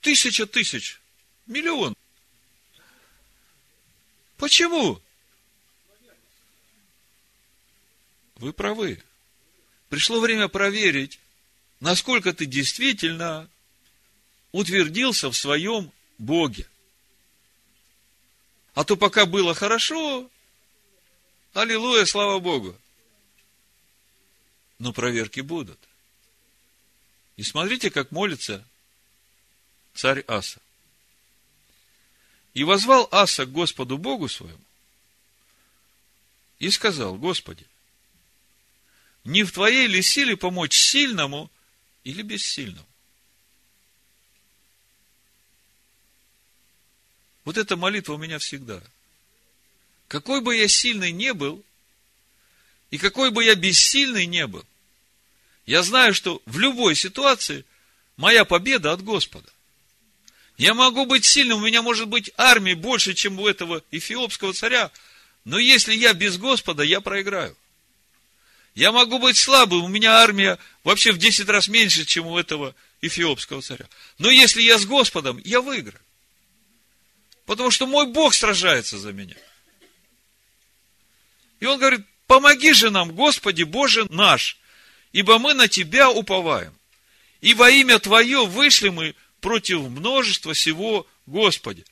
тысяча 0.01 0.47
тысяч, 0.47 1.01
миллион. 1.47 1.95
Почему? 4.37 5.01
Вы 8.37 8.53
правы. 8.53 9.03
Пришло 9.89 10.21
время 10.21 10.49
проверить, 10.49 11.21
насколько 11.81 12.33
ты 12.33 12.47
действительно 12.47 13.49
утвердился 14.53 15.31
в 15.31 15.37
своем 15.37 15.93
Боге. 16.19 16.67
А 18.75 18.85
то 18.85 18.97
пока 18.97 19.27
было 19.27 19.55
хорошо, 19.55 20.31
Аллилуйя, 21.53 22.07
слава 22.07 22.39
Богу. 22.39 22.75
Но 24.79 24.93
проверки 24.93 25.41
будут. 25.41 25.79
И 27.37 27.43
смотрите, 27.43 27.91
как 27.91 28.11
молится 28.11 28.67
царь 29.95 30.25
Аса. 30.27 30.61
И 32.55 32.65
возвал 32.65 33.09
Аса 33.11 33.45
к 33.45 33.53
Господу 33.53 33.99
Богу 33.99 34.29
своему 34.29 34.65
и 36.59 36.71
сказал, 36.71 37.17
Господи, 37.17 37.67
не 39.25 39.45
в 39.45 39.53
Твоей 39.53 39.87
ли 39.87 40.03
силе 40.03 40.37
помочь 40.37 40.77
сильному 40.77 41.51
или 42.05 42.23
бессильному? 42.23 42.87
Вот 47.45 47.57
эта 47.57 47.77
молитва 47.77 48.15
у 48.15 48.19
меня 48.19 48.39
всегда– 48.39 48.81
какой 50.13 50.43
бы 50.43 50.55
я 50.55 50.69
сильный 50.69 51.11
не 51.11 51.33
был, 51.33 51.65
и 52.91 52.99
какой 52.99 53.31
бы 53.31 53.43
я 53.43 53.55
бессильный 53.55 54.27
не 54.27 54.47
был, 54.47 54.63
я 55.65 55.83
знаю, 55.83 56.13
что 56.13 56.43
в 56.45 56.59
любой 56.59 56.95
ситуации 56.97 57.65
моя 58.19 58.45
победа 58.45 58.93
от 58.93 59.03
Господа. 59.03 59.49
Я 60.59 60.75
могу 60.75 61.07
быть 61.07 61.25
сильным, 61.25 61.63
у 61.63 61.67
меня 61.67 61.81
может 61.81 62.09
быть 62.09 62.31
армии 62.37 62.75
больше, 62.75 63.15
чем 63.15 63.41
у 63.41 63.47
этого 63.47 63.83
эфиопского 63.91 64.53
царя, 64.53 64.91
но 65.47 65.59
если 65.59 65.95
я 65.95 66.13
без 66.13 66.37
Господа, 66.37 66.83
я 66.83 67.01
проиграю. 67.01 67.57
Я 68.75 68.93
могу 68.93 69.19
быть 69.19 69.39
слабым, 69.39 69.83
у 69.83 69.89
меня 69.89 70.19
армия 70.19 70.59
вообще 70.85 71.13
в 71.13 71.19
10 71.19 71.49
раз 71.49 71.69
меньше, 71.69 72.05
чем 72.05 72.27
у 72.27 72.37
этого 72.37 72.75
эфиопского 73.01 73.63
царя. 73.63 73.87
Но 74.19 74.29
если 74.29 74.61
я 74.61 74.79
с 74.79 74.85
Господом, 74.85 75.41
я 75.43 75.63
выиграю. 75.63 76.03
Потому 77.47 77.71
что 77.71 77.87
мой 77.87 78.07
Бог 78.07 78.35
сражается 78.35 78.99
за 78.99 79.13
меня. 79.13 79.37
И 81.61 81.67
он 81.67 81.79
говорит, 81.79 82.01
помоги 82.27 82.73
же 82.73 82.91
нам, 82.91 83.13
Господи 83.13 83.63
Боже 83.63 84.07
наш, 84.11 84.59
ибо 85.13 85.39
мы 85.39 85.55
на 85.55 85.69
Тебя 85.69 86.11
уповаем. 86.11 86.77
И 87.41 87.55
во 87.55 87.71
имя 87.71 87.99
Твое 87.99 88.47
вышли 88.47 88.89
мы 88.89 89.15
против 89.41 89.81
множества 89.83 90.55
всего, 90.55 91.07
Господи. 91.27 91.85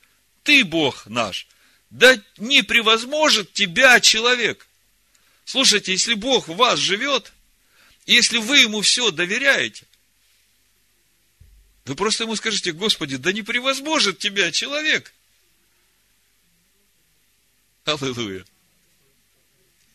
Ты 0.43 0.63
Бог 0.63 1.05
наш. 1.07 1.47
Да 1.89 2.19
не 2.37 2.63
превозможет 2.63 3.53
Тебя 3.53 3.99
человек. 3.99 4.67
Слушайте, 5.45 5.91
если 5.91 6.13
Бог 6.13 6.47
в 6.47 6.55
вас 6.55 6.79
живет, 6.79 7.33
если 8.05 8.37
вы 8.37 8.59
Ему 8.59 8.81
все 8.81 9.11
доверяете, 9.11 9.85
вы 11.85 11.95
просто 11.95 12.23
Ему 12.23 12.35
скажете, 12.35 12.71
Господи, 12.71 13.17
да 13.17 13.33
не 13.33 13.41
превозможет 13.41 14.19
Тебя 14.19 14.51
человек. 14.51 15.13
Аллилуйя. 17.95 18.45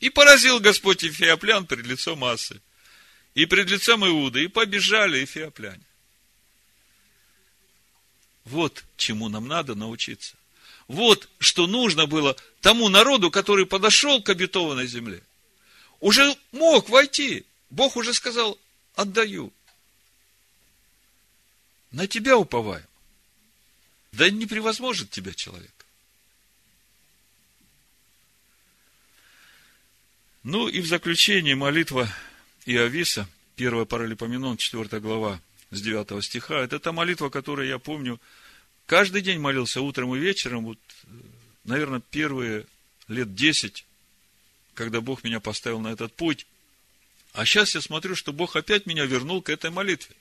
И 0.01 0.11
поразил 0.11 0.61
Господь 0.61 1.05
Эфиоплян 1.05 1.66
пред 1.66 1.86
лицом 1.86 2.18
массы 2.18 2.61
и 3.36 3.44
пред 3.44 3.70
лицом 3.70 4.05
Иуда, 4.07 4.38
и 4.38 4.49
побежали 4.49 5.22
эфиопляне. 5.22 5.84
Вот 8.47 8.82
чему 8.97 9.28
нам 9.28 9.47
надо 9.47 9.74
научиться. 9.74 10.36
Вот 10.88 11.28
что 11.38 11.66
нужно 11.66 12.07
было 12.07 12.34
тому 12.62 12.88
народу, 12.88 13.30
который 13.30 13.66
подошел 13.66 14.22
к 14.22 14.30
обетованной 14.30 14.86
земле. 14.86 15.22
Уже 16.01 16.34
мог 16.53 16.88
войти. 16.88 17.44
Бог 17.68 17.97
уже 17.97 18.14
сказал, 18.14 18.59
отдаю. 18.94 19.53
На 21.90 22.07
тебя 22.07 22.38
уповаем. 22.38 22.86
Да 24.12 24.30
не 24.30 24.47
превозможет 24.47 25.11
тебя 25.11 25.34
человек. 25.34 25.76
Ну 30.47 30.68
и 30.68 30.80
в 30.80 30.86
заключение 30.86 31.57
молитва 31.57 32.09
Иовиса, 32.66 33.28
1 33.57 33.84
Паралипоменон, 33.84 34.57
4 34.57 35.01
глава, 35.01 35.40
с 35.72 35.82
9 35.82 36.24
стиха. 36.24 36.61
Это 36.61 36.78
та 36.78 36.92
молитва, 36.92 37.30
которую 37.30 37.66
я 37.66 37.80
помню, 37.80 38.20
каждый 38.86 39.22
день 39.22 39.40
молился 39.40 39.80
утром 39.80 40.14
и 40.14 40.20
вечером, 40.20 40.66
вот, 40.66 40.78
наверное, 41.64 41.99
первые 41.99 42.64
лет 43.09 43.34
10, 43.34 43.84
когда 44.74 45.01
Бог 45.01 45.24
меня 45.24 45.40
поставил 45.40 45.80
на 45.80 45.88
этот 45.88 46.14
путь. 46.14 46.47
А 47.32 47.44
сейчас 47.44 47.74
я 47.74 47.80
смотрю, 47.80 48.14
что 48.14 48.32
Бог 48.32 48.55
опять 48.55 48.86
меня 48.86 49.05
вернул 49.05 49.42
к 49.42 49.51
этой 49.51 49.72
молитве. 49.72 50.14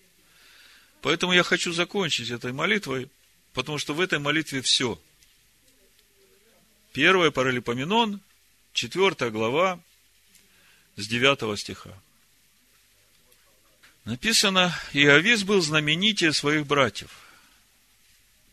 Поэтому 1.03 1.34
я 1.34 1.43
хочу 1.43 1.71
закончить 1.71 2.32
этой 2.32 2.51
молитвой, 2.51 3.11
потому 3.53 3.78
что 3.78 3.93
в 3.93 4.01
этой 4.01 4.17
молитве 4.17 4.63
все. 4.63 4.99
Первое 6.93 7.30
Паралипоменон, 7.30 8.21
4 8.73 9.30
глава, 9.30 9.80
с 10.96 11.08
9 11.08 11.60
стиха. 11.60 11.93
Написано, 14.06 14.78
Иовис 14.93 15.43
был 15.43 15.62
знаменитее 15.62 16.32
своих 16.32 16.68
братьев. 16.68 17.12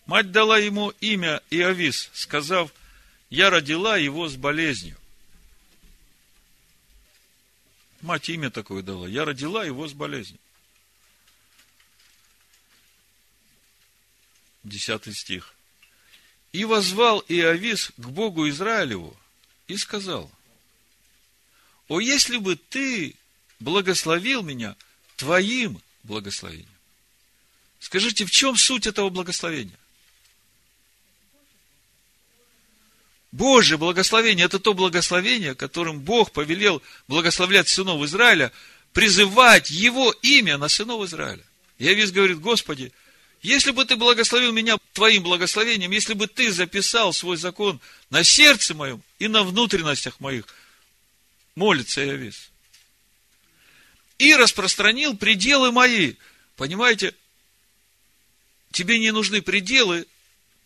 Мать 0.07 0.33
дала 0.33 0.59
ему 0.59 0.91
имя 1.01 1.43
Иовис, 1.51 2.11
сказав, 2.15 2.73
я 3.29 3.51
родила 3.51 3.97
его 3.97 4.29
с 4.29 4.37
болезнью. 4.37 4.97
Мать 8.01 8.29
имя 8.29 8.51
такое 8.51 8.83
дала. 8.83 9.07
Я 9.07 9.25
родила 9.25 9.65
его 9.65 9.87
с 9.87 9.93
болезнью. 9.93 10.41
Десятый 14.65 15.15
стих. 15.15 15.55
И 16.53 16.65
возвал 16.65 17.25
Иовис 17.29 17.93
к 17.97 18.09
Богу 18.09 18.49
Израилеву 18.49 19.17
и 19.69 19.77
сказал, 19.77 20.31
О, 21.93 22.01
если 22.01 22.39
бы 22.39 22.57
ты 22.57 23.15
благословил 23.61 24.43
меня– 24.43 24.77
твоим 25.17 25.79
благословением. 26.05 26.67
Скажите, 27.81 28.25
в 28.25 28.31
чем 28.31 28.57
суть 28.57 28.87
этого 28.87 29.11
благословения? 29.11 29.79
Божье 33.31 33.77
благословение– 33.77 34.47
это 34.47 34.59
то 34.59 34.73
благословение, 34.73 35.55
которым 35.55 36.01
Бог 36.01 36.33
повелел 36.33 36.81
благословлять 37.09 37.69
сынов 37.69 38.03
Израиля, 38.05 38.53
призывать 38.95 39.71
Его 39.71 40.13
имя 40.23 40.57
на 40.57 40.71
сынов 40.71 41.05
Израиля. 41.05 41.45
Я 41.79 41.93
весь 41.93 42.11
говорит, 42.11 42.41
Господи, 42.41 42.91
если 43.43 43.71
бы 43.71 43.85
Ты 43.85 43.97
благословил 43.97 44.53
меня 44.53 44.79
Твоим 44.95 45.25
благословением, 45.25 45.91
если 45.91 46.15
бы 46.15 46.27
Ты 46.27 46.53
записал 46.53 47.13
свой 47.13 47.37
закон 47.37 47.81
на 48.09 48.25
сердце 48.25 48.73
моем 48.73 49.03
и 49.19 49.29
на 49.29 49.43
внутренностях 49.43 50.21
моих, 50.21 50.47
молится 51.55 52.03
весь 52.03 52.53
и 54.23 54.37
распространил 54.37 55.17
пределы 55.17 55.73
мои. 55.73 56.15
Понимаете, 56.57 57.13
тебе 58.71 59.01
не 59.01 59.11
нужны 59.11 59.43
пределы, 59.43 60.07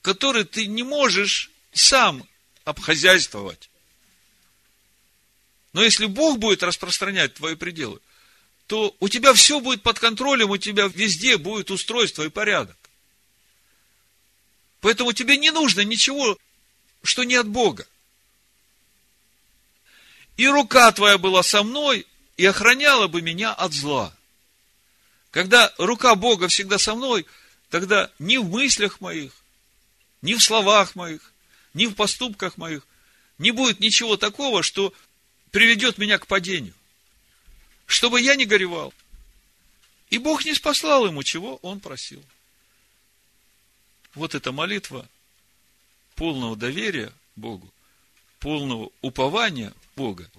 которые 0.02 0.44
ты 0.44 0.66
не 0.66 0.82
можешь 0.82 1.50
сам 1.72 2.28
обхозяйствовать. 2.64 3.70
Но 5.72 5.82
если 5.82 6.04
Бог 6.04 6.38
будет 6.38 6.62
распространять 6.62 7.34
твои 7.34 7.54
пределы, 7.54 8.00
то 8.66 8.94
у 9.00 9.08
тебя 9.08 9.32
все 9.32 9.58
будет 9.60 9.82
под 9.82 9.98
контролем, 9.98 10.50
у 10.50 10.58
тебя 10.58 10.86
везде 10.94 11.38
будет 11.38 11.70
устройство 11.70 12.24
и 12.24 12.28
порядок. 12.28 12.76
Поэтому 14.80 15.14
тебе 15.14 15.38
не 15.38 15.50
нужно 15.50 15.80
ничего, 15.80 16.36
что 17.02 17.24
не 17.24 17.36
от 17.36 17.48
Бога. 17.48 17.86
И 20.36 20.46
рука 20.46 20.92
твоя 20.92 21.18
была 21.18 21.42
со 21.42 21.62
мной, 21.62 22.06
и 22.36 22.44
охраняла 22.44 23.08
бы 23.08 23.22
меня 23.22 23.52
от 23.52 23.72
зла. 23.72 24.14
Когда 25.30 25.72
рука 25.78 26.14
Бога 26.14 26.48
всегда 26.48 26.78
со 26.78 26.94
мной, 26.94 27.26
тогда 27.70 28.10
ни 28.18 28.36
в 28.36 28.44
мыслях 28.44 29.00
моих, 29.00 29.32
ни 30.22 30.34
в 30.34 30.42
словах 30.42 30.94
моих, 30.94 31.32
ни 31.74 31.86
в 31.86 31.94
поступках 31.94 32.56
моих 32.56 32.86
не 33.38 33.50
будет 33.50 33.80
ничего 33.80 34.16
такого, 34.16 34.62
что 34.62 34.92
приведет 35.50 35.98
меня 35.98 36.18
к 36.18 36.26
падению. 36.26 36.74
Чтобы 37.86 38.20
я 38.20 38.34
не 38.34 38.46
горевал. 38.46 38.92
И 40.10 40.18
Бог 40.18 40.44
не 40.44 40.54
спаслал 40.54 41.06
ему, 41.06 41.22
чего 41.22 41.56
он 41.62 41.80
просил. 41.80 42.22
Вот 44.14 44.34
эта 44.34 44.52
молитва 44.52 45.06
полного 46.14 46.56
доверия 46.56 47.12
Богу, 47.36 47.70
полного 48.46 48.90
упования 49.02 49.74
Бога, 49.96 50.30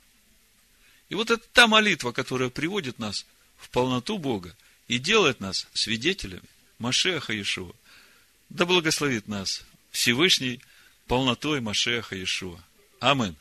и 1.10 1.16
вот 1.16 1.30
это 1.30 1.44
та 1.52 1.68
молитва, 1.68 2.14
которая 2.14 2.50
приводит 2.50 3.00
нас 3.00 3.26
в 3.58 3.70
полноту 3.70 4.18
Бога 4.18 4.56
и 4.88 4.98
делает 4.98 5.42
нас 5.42 5.68
свидетелями 5.74 6.48
Машеха 6.80 7.34
Иешуа. 7.34 7.74
Да 8.48 8.66
благословит 8.66 9.28
нас 9.28 9.66
Всевышний 9.92 10.62
полнотой 11.08 11.60
Машеха 11.60 12.16
Иешуа. 12.16 12.64
Амин. 13.02 13.36